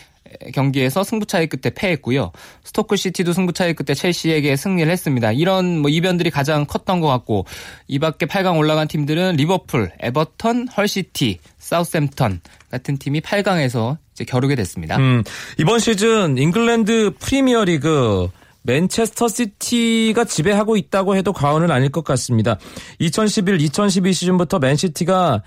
경기에서 0.55 1.03
승부차기 1.05 1.49
끝에 1.49 1.73
패했고요. 1.75 2.33
스토크 2.65 2.97
시티도 2.97 3.33
승부차기 3.33 3.75
끝에 3.75 3.95
첼시에게 3.95 4.57
승리를 4.57 4.91
했습니다. 4.91 5.33
이런 5.33 5.79
뭐 5.79 5.91
이변들이 5.91 6.31
가장 6.31 6.67
컸던 6.67 7.01
것 7.01 7.09
같고 7.09 7.47
이 7.89 7.99
밖에 7.99 8.27
8강 8.27 8.59
올라간 8.59 8.89
팀들은 8.89 9.37
리버풀, 9.37 9.91
에버턴, 10.01 10.69
헐시티, 10.69 11.39
사우샘프턴 11.59 12.41
같은 12.71 12.99
팀이 12.99 13.21
8강에서 13.21 13.99
이제 14.13 14.25
겨루게 14.25 14.55
됐습니다. 14.55 14.97
음, 14.99 15.25
이번 15.59 15.79
시즌 15.79 16.39
잉글랜드 16.39 17.15
프리미어리그 17.19 18.31
맨체스터 18.63 19.29
시티가 19.29 20.25
지배하고 20.25 20.77
있다고 20.77 21.17
해도 21.17 21.33
과언은 21.33 21.71
아닐 21.71 21.91
것 21.91 22.05
같습니다. 22.05 22.59
2011-2012 23.01 24.13
시즌부터 24.13 24.59
맨시티가 24.59 25.43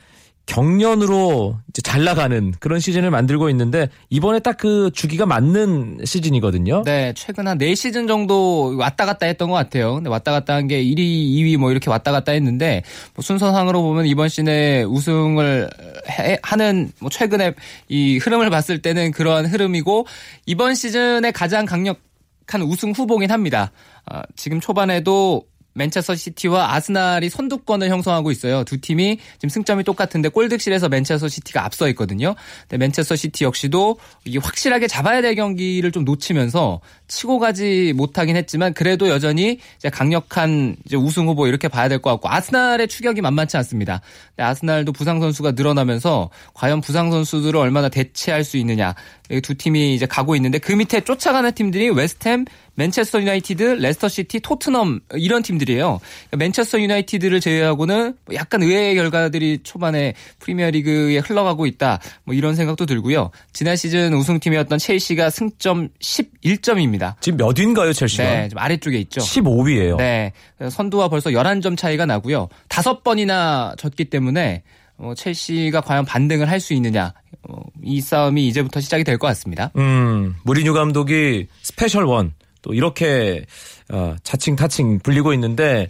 경련으로 0.45 1.57
잘 1.83 2.03
나가는 2.03 2.53
그런 2.59 2.81
시즌을 2.81 3.11
만들고 3.11 3.49
있는데 3.49 3.87
이번에 4.09 4.39
딱 4.39 4.57
그 4.57 4.91
주기가 4.93 5.25
맞는 5.25 5.99
시즌이거든요. 6.05 6.83
네, 6.85 7.13
최근 7.15 7.47
한 7.47 7.57
4시즌 7.57 8.07
정도 8.07 8.75
왔다 8.77 9.05
갔다 9.05 9.25
했던 9.25 9.49
것 9.49 9.55
같아요. 9.55 9.95
근데 9.95 10.09
왔다 10.09 10.31
갔다 10.31 10.53
한 10.55 10.67
게 10.67 10.81
1위, 10.83 10.97
2위 10.99 11.57
뭐 11.57 11.71
이렇게 11.71 11.89
왔다 11.89 12.11
갔다 12.11 12.31
했는데 12.33 12.83
뭐 13.15 13.23
순서상으로 13.23 13.81
보면 13.81 14.05
이번 14.05 14.27
시즌에 14.29 14.83
우승을 14.83 15.69
해, 16.09 16.37
하는 16.43 16.91
뭐 16.99 17.09
최근에 17.09 17.53
이 17.89 18.17
흐름을 18.17 18.49
봤을 18.49 18.81
때는 18.81 19.11
그러한 19.11 19.45
흐름이고 19.47 20.05
이번 20.45 20.75
시즌에 20.75 21.31
가장 21.31 21.65
강력 21.65 21.99
한 22.47 22.61
우승 22.61 22.91
후보긴 22.91 23.31
합니다. 23.31 23.71
어, 24.11 24.21
지금 24.35 24.59
초반에도 24.59 25.45
맨체스터 25.75 26.15
시티와 26.15 26.75
아스날이 26.75 27.29
선두권을 27.29 27.89
형성하고 27.89 28.31
있어요. 28.31 28.63
두 28.63 28.79
팀이 28.79 29.17
지금 29.37 29.49
승점이 29.49 29.83
똑같은데 29.83 30.29
골득실에서 30.29 30.89
맨체스터 30.89 31.27
시티가 31.27 31.65
앞서 31.65 31.87
있거든요. 31.89 32.35
근데 32.61 32.77
맨체스터 32.77 33.15
시티 33.15 33.43
역시도 33.43 33.97
확실하게 34.41 34.87
잡아야 34.87 35.21
될 35.21 35.35
경기를 35.35 35.91
좀 35.91 36.05
놓치면서 36.05 36.81
치고 37.07 37.39
가지 37.39 37.93
못하긴 37.95 38.35
했지만 38.35 38.73
그래도 38.73 39.09
여전히 39.09 39.59
이제 39.77 39.89
강력한 39.89 40.75
이제 40.85 40.95
우승 40.95 41.27
후보 41.27 41.47
이렇게 41.47 41.67
봐야 41.67 41.89
될 41.89 41.99
것 41.99 42.11
같고 42.11 42.29
아스날의 42.29 42.87
추격이 42.87 43.21
만만치 43.21 43.57
않습니다. 43.57 44.01
아스날도 44.37 44.91
부상 44.93 45.19
선수가 45.19 45.51
늘어나면서 45.51 46.29
과연 46.53 46.81
부상 46.81 47.11
선수들을 47.11 47.59
얼마나 47.59 47.89
대체할 47.89 48.43
수 48.43 48.57
있느냐 48.57 48.95
두 49.41 49.55
팀이 49.55 49.95
이제 49.95 50.05
가고 50.05 50.35
있는데 50.35 50.59
그 50.59 50.73
밑에 50.73 51.01
쫓아가는 51.01 51.51
팀들이 51.53 51.89
웨스트햄, 51.89 52.45
맨체스터 52.75 53.21
유나이티드, 53.21 53.63
레스터 53.63 54.09
시티, 54.09 54.39
토트넘 54.39 54.99
이런 55.13 55.43
팀들이에요. 55.43 55.99
그러니까 56.29 56.37
맨체스터 56.37 56.81
유나이티드를 56.81 57.39
제외하고는 57.39 58.15
뭐 58.25 58.35
약간 58.35 58.63
의외의 58.63 58.95
결과들이 58.95 59.59
초반에 59.63 60.13
프리미어리그에 60.39 61.19
흘러가고 61.19 61.65
있다. 61.67 61.99
뭐 62.23 62.33
이런 62.33 62.55
생각도 62.55 62.85
들고요. 62.85 63.29
지난 63.53 63.75
시즌 63.75 64.13
우승팀이었던 64.13 64.79
첼시가 64.79 65.29
승점 65.29 65.89
11점입니다. 65.99 67.02
지금 67.21 67.37
몇 67.37 67.57
위인가요, 67.57 67.93
첼시가? 67.93 68.23
네, 68.23 68.49
좀 68.49 68.59
아래쪽에 68.59 68.97
있죠. 68.99 69.21
15위예요. 69.21 69.97
네. 69.97 70.31
선두와 70.69 71.07
벌써 71.09 71.29
11점 71.31 71.77
차이가 71.77 72.05
나고요. 72.05 72.49
다섯 72.67 73.03
번이나 73.03 73.73
졌기 73.77 74.05
때문에 74.05 74.63
어, 74.97 75.13
첼시가 75.15 75.81
과연 75.81 76.05
반등을 76.05 76.49
할 76.49 76.59
수 76.59 76.73
있느냐 76.75 77.13
어, 77.49 77.57
이 77.83 77.99
싸움이 77.99 78.47
이제부터 78.47 78.79
시작이 78.79 79.03
될 79.03 79.17
것 79.17 79.27
같습니다. 79.27 79.71
음, 79.77 80.35
무리뉴 80.43 80.73
감독이 80.73 81.47
Special 81.61 82.05
One 82.05 82.33
또 82.63 82.73
이렇게 82.73 83.45
어, 83.91 84.15
자칭 84.23 84.55
타칭 84.55 84.99
불리고 84.99 85.33
있는데 85.33 85.89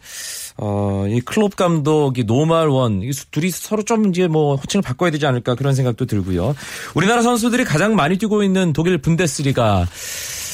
어, 0.58 1.06
이 1.08 1.22
클롭 1.22 1.56
감독이 1.56 2.24
Normal 2.26 2.68
One, 2.68 3.04
이 3.04 3.12
둘이 3.32 3.52
서로 3.52 3.84
좀 3.84 4.10
이제 4.10 4.28
뭐 4.28 4.56
호칭을 4.56 4.82
바꿔야 4.82 5.12
되지 5.12 5.26
않을까 5.28 5.54
그런 5.54 5.76
생각도 5.76 6.06
들고요. 6.08 6.56
우리나라 6.96 7.22
선수들이 7.22 7.64
가장 7.64 7.96
많이 7.96 8.18
뛰고 8.18 8.44
있는 8.44 8.74
독일 8.74 8.98
분데스리가 8.98 9.86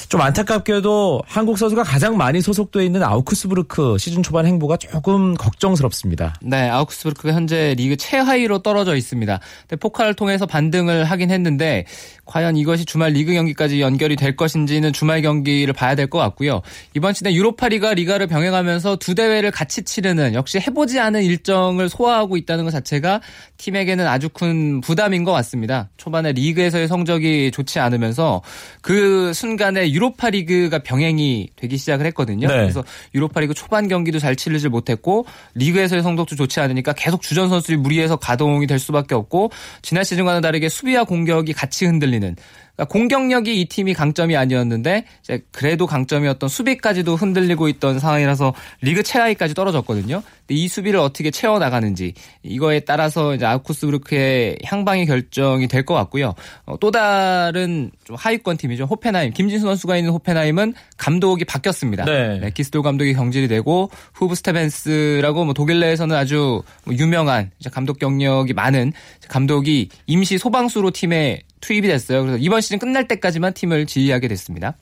좀 0.09 0.21
안타깝게도 0.21 1.21
한국 1.27 1.59
선수가 1.59 1.83
가장 1.83 2.17
많이 2.17 2.41
소속돼 2.41 2.83
있는 2.83 3.03
아우크스부르크 3.03 3.99
시즌 3.99 4.23
초반 4.23 4.47
행보가 4.47 4.77
조금 4.77 5.35
걱정스럽습니다. 5.35 6.33
네, 6.41 6.67
아우크스부르크가 6.67 7.31
현재 7.31 7.75
리그 7.77 7.95
최하위로 7.95 8.63
떨어져 8.63 8.95
있습니다. 8.95 9.39
포칼을 9.79 10.15
통해서 10.15 10.47
반등을 10.47 11.03
하긴 11.03 11.29
했는데 11.29 11.85
과연 12.25 12.57
이것이 12.57 12.85
주말 12.85 13.11
리그 13.11 13.33
경기까지 13.33 13.81
연결이 13.81 14.15
될 14.15 14.35
것인지는 14.35 14.93
주말 14.93 15.21
경기를 15.21 15.73
봐야 15.75 15.93
될 15.93 16.07
것 16.09 16.17
같고요. 16.17 16.63
이번 16.95 17.13
시즌 17.13 17.31
유로파리가 17.31 17.93
리가를 17.93 18.25
병행하면서 18.25 18.95
두 18.95 19.13
대회를 19.13 19.51
같이 19.51 19.83
치르는 19.83 20.33
역시 20.33 20.59
해보지 20.59 20.99
않은 20.99 21.21
일정을 21.21 21.87
소화하고 21.87 22.35
있다는 22.35 22.63
것 22.63 22.71
자체가 22.71 23.21
팀에게는 23.57 24.07
아주 24.07 24.29
큰 24.29 24.81
부담인 24.81 25.23
것 25.23 25.33
같습니다. 25.33 25.89
초반에 25.97 26.31
리그에서의 26.31 26.87
성적이 26.87 27.51
좋지 27.51 27.79
않으면서 27.79 28.41
그 28.81 29.33
순간에 29.33 29.91
유 29.91 29.98
로파 29.99 30.29
리그가 30.31 30.79
병행이 30.79 31.49
되기 31.55 31.77
시작을 31.77 32.05
했거든요. 32.07 32.47
네. 32.47 32.53
그래서 32.53 32.83
유로파 33.13 33.39
리그 33.41 33.53
초반 33.53 33.87
경기도 33.87 34.19
잘 34.19 34.35
치르질 34.35 34.69
못했고 34.69 35.25
리그에서의 35.55 36.01
성적도 36.01 36.35
좋지 36.35 36.59
않으니까 36.59 36.93
계속 36.93 37.21
주전 37.21 37.49
선수들이 37.49 37.77
무리해서 37.77 38.15
가동이 38.15 38.67
될 38.67 38.79
수밖에 38.79 39.15
없고 39.15 39.51
지난 39.81 40.03
시즌과는 40.03 40.41
다르게 40.41 40.69
수비와 40.69 41.03
공격이 41.03 41.53
같이 41.53 41.85
흔들리는 41.85 42.35
그러니까 42.79 42.93
공격력이 42.93 43.59
이 43.59 43.65
팀이 43.65 43.93
강점이 43.93 44.37
아니었는데 44.37 45.05
이제 45.21 45.43
그래도 45.51 45.85
강점이었던 45.85 46.47
수비까지도 46.47 47.15
흔들리고 47.15 47.67
있던 47.67 47.99
상황이라서 47.99 48.53
리그 48.81 49.03
최하위까지 49.03 49.53
떨어졌거든요. 49.53 50.23
이 50.53 50.67
수비를 50.67 50.99
어떻게 50.99 51.31
채워 51.31 51.59
나가는지 51.59 52.13
이거에 52.43 52.79
따라서 52.81 53.35
이제 53.35 53.45
아쿠스부르크의 53.45 54.59
향방이 54.63 55.05
결정이 55.05 55.67
될 55.67 55.79
것 55.89 55.93
같고요. 55.95 56.35
어, 56.65 56.77
또 56.79 56.91
다른 56.91 57.89
좀 58.03 58.15
하위권 58.15 58.57
팀이죠. 58.57 58.83
호펜하임 58.85 59.33
김진수 59.33 59.65
선수가 59.65 59.97
있는 59.97 60.11
호펜하임은 60.11 60.73
감독이 60.97 61.45
바뀌었습니다. 61.45 62.05
네. 62.05 62.39
네, 62.39 62.51
기스돌 62.51 62.81
감독이 62.81 63.13
경질이 63.13 63.47
되고 63.47 63.89
후브 64.13 64.35
스테벤스라고 64.35 65.45
뭐 65.45 65.53
독일 65.53 65.79
내에서는 65.79 66.15
아주 66.15 66.61
뭐 66.83 66.95
유명한 66.95 67.51
감독 67.71 67.97
경력이 67.97 68.53
많은 68.53 68.93
감독이 69.29 69.89
임시 70.05 70.37
소방수로 70.37 70.91
팀에 70.91 71.41
투입이 71.61 71.87
됐어요. 71.87 72.21
그래서 72.21 72.37
이번 72.37 72.61
시즌 72.61 72.77
끝날 72.77 73.07
때까지만 73.07 73.53
팀을 73.53 73.85
지휘하게 73.85 74.27
됐습니다. 74.27 74.75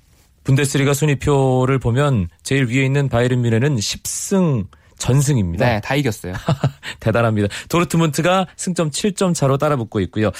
분데스리가 0.43 0.93
순위표를 0.93 1.80
보면 1.80 2.30
제일 2.43 2.65
위에 2.67 2.86
있는 2.86 3.10
바이에른 3.10 3.41
뮌헨은 3.41 3.75
10승 3.75 4.65
전승입니다. 4.98 5.66
네, 5.66 5.82
다 5.82 5.96
이겼어요. 5.96 6.34
대단합니다. 7.00 7.48
도르트문트가 7.70 8.48
승점 8.56 8.90
7점 8.90 9.34
차로 9.34 9.58
따라붙고 9.58 10.00
있고요. 10.02 10.32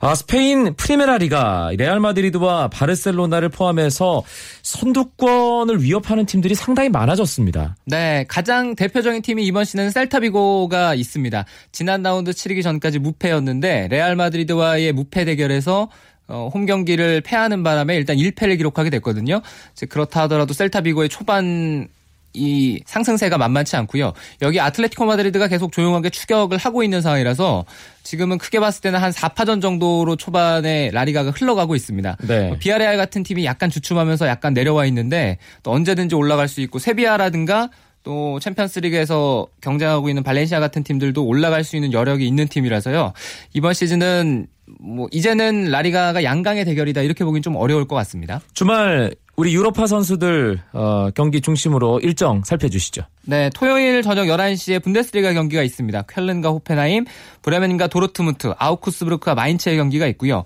아, 0.00 0.14
스페인 0.14 0.74
프리메라 0.74 1.18
리가 1.18 1.72
레알 1.76 2.00
마드리드와 2.00 2.68
바르셀로나를 2.68 3.48
포함해서 3.48 4.22
선두권을 4.62 5.82
위협하는 5.82 6.26
팀들이 6.26 6.54
상당히 6.54 6.88
많아졌습니다. 6.88 7.76
네, 7.86 8.24
가장 8.28 8.74
대표적인 8.74 9.22
팀이 9.22 9.44
이번 9.46 9.64
시즌 9.64 9.90
셀타비고가 9.90 10.94
있습니다. 10.94 11.44
지난 11.72 12.02
라운드 12.02 12.32
치르기 12.32 12.62
전까지 12.62 12.98
무패였는데 12.98 13.88
레알 13.88 14.16
마드리드와의 14.16 14.92
무패 14.92 15.24
대결에서 15.24 15.88
어, 16.26 16.48
홈 16.52 16.64
경기를 16.64 17.20
패하는 17.20 17.62
바람에 17.62 17.96
일단 17.96 18.16
1패를 18.16 18.56
기록하게 18.56 18.90
됐거든요. 18.90 19.42
그렇다 19.88 20.22
하더라도 20.22 20.54
셀타비고의 20.54 21.08
초반 21.10 21.88
이 22.34 22.82
상승세가 22.84 23.38
만만치 23.38 23.76
않고요. 23.76 24.12
여기 24.42 24.60
아틀레티코 24.60 25.04
마드리드가 25.06 25.48
계속 25.48 25.72
조용하게 25.72 26.10
추격을 26.10 26.58
하고 26.58 26.82
있는 26.82 27.00
상황이라서 27.00 27.64
지금은 28.02 28.38
크게 28.38 28.60
봤을 28.60 28.82
때는 28.82 28.98
한 28.98 29.12
4파전 29.12 29.62
정도로 29.62 30.16
초반에 30.16 30.90
라리가가 30.92 31.30
흘러가고 31.30 31.74
있습니다. 31.76 32.16
네. 32.26 32.48
뭐 32.48 32.58
비아레알 32.58 32.96
같은 32.96 33.22
팀이 33.22 33.44
약간 33.44 33.70
주춤하면서 33.70 34.26
약간 34.26 34.52
내려와 34.52 34.84
있는데 34.86 35.38
또 35.62 35.72
언제든지 35.72 36.14
올라갈 36.14 36.48
수 36.48 36.60
있고 36.60 36.78
세비야라든가 36.78 37.70
또 38.02 38.38
챔피언스리그에서 38.40 39.46
경쟁하고 39.62 40.10
있는 40.10 40.22
발렌시아 40.22 40.60
같은 40.60 40.84
팀들도 40.84 41.24
올라갈 41.24 41.64
수 41.64 41.76
있는 41.76 41.92
여력이 41.92 42.26
있는 42.26 42.46
팀이라서요. 42.48 43.14
이번 43.54 43.72
시즌은 43.72 44.46
뭐 44.80 45.08
이제는 45.10 45.70
라리가가 45.70 46.22
양강의 46.22 46.64
대결이다 46.66 47.02
이렇게 47.02 47.24
보기는 47.24 47.42
좀 47.42 47.56
어려울 47.56 47.86
것 47.86 47.96
같습니다. 47.96 48.40
주말 48.52 49.14
우리 49.36 49.54
유로파 49.54 49.86
선수들 49.86 50.60
어, 50.72 51.10
경기 51.14 51.40
중심으로 51.40 52.00
일정 52.00 52.42
살펴주시죠. 52.44 53.02
네, 53.22 53.50
토요일 53.54 54.02
저녁 54.02 54.26
11시에 54.26 54.82
분데스리가 54.82 55.32
경기가 55.32 55.62
있습니다. 55.62 56.02
쾰른과 56.02 56.50
호펜하임, 56.50 57.04
브레멘과 57.42 57.88
도르트문트, 57.88 58.54
아우크스부르크와 58.58 59.34
마인츠의 59.34 59.76
경기가 59.76 60.06
있고요. 60.08 60.44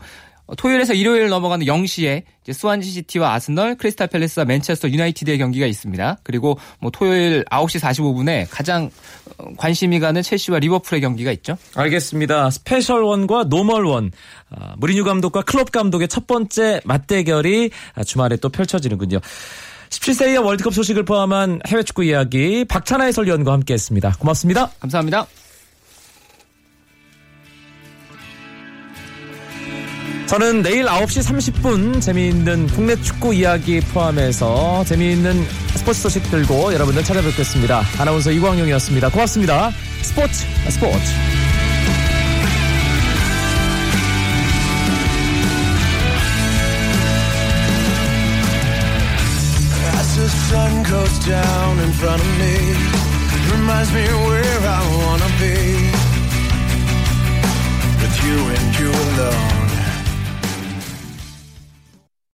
어, 0.49 0.55
토요일에서 0.57 0.95
일요일 0.95 1.29
넘어가는 1.29 1.65
0시에 1.65 2.23
스완지 2.51 2.91
시티와 2.91 3.35
아스널, 3.35 3.77
크리스탈 3.77 4.09
팰리스와 4.09 4.47
맨체스터 4.47 4.89
유나이티드의 4.89 5.37
경기가 5.37 5.67
있습니다. 5.67 6.19
그리고 6.23 6.59
뭐 6.81 6.91
토요일 6.91 7.45
9시 7.45 7.81
45분에 7.81 8.47
가장 8.51 8.91
어, 9.37 9.45
관심이 9.59 10.01
가는 10.01 10.21
첼시와 10.23 10.59
리버풀의 10.59 11.03
경기가 11.03 11.31
있죠. 11.33 11.59
알겠습니다. 11.75 12.51
Special 12.51 13.03
One과 13.03 13.45
Normal 13.45 13.85
One. 13.85 14.11
아, 14.51 14.75
무리뉴 14.79 15.05
감독과 15.05 15.43
클롭 15.43 15.71
감독의 15.71 16.09
첫 16.09 16.27
번째 16.27 16.81
맞대결이 16.85 17.71
주말에 18.07 18.37
또 18.37 18.49
펼쳐지는군요. 18.49 19.21
17세 19.91 20.33
이하 20.33 20.41
월드컵 20.41 20.73
소식을 20.73 21.05
포함한 21.05 21.61
해외 21.67 21.83
축구 21.83 22.05
이야기 22.05 22.65
박찬하 22.65 23.05
해설위원과 23.07 23.53
함께했습니다. 23.53 24.17
고맙습니다. 24.19 24.71
감사합니다. 24.81 25.27
저는 30.29 30.61
내일 30.61 30.85
9시 30.85 31.25
30분 31.25 32.03
재미있는 32.03 32.67
국내 32.67 32.95
축구 32.97 33.33
이야기 33.33 33.81
포함해서 33.81 34.85
재미있는 34.85 35.43
스포츠 35.75 36.03
소식 36.03 36.23
들고 36.31 36.75
여러분들 36.75 37.03
찾아뵙겠습니다. 37.03 37.83
아나운서 37.99 38.31
이광용이었습니다. 38.31 39.09
고맙습니다. 39.09 39.71
스포츠 40.03 40.45
스포츠. 40.69 41.01
down 51.25 51.79
in 51.79 51.93
front 51.93 52.21
of 52.21 52.39
me 52.39 52.55
reminds 53.53 53.93
me 53.93 54.03
where 54.29 54.59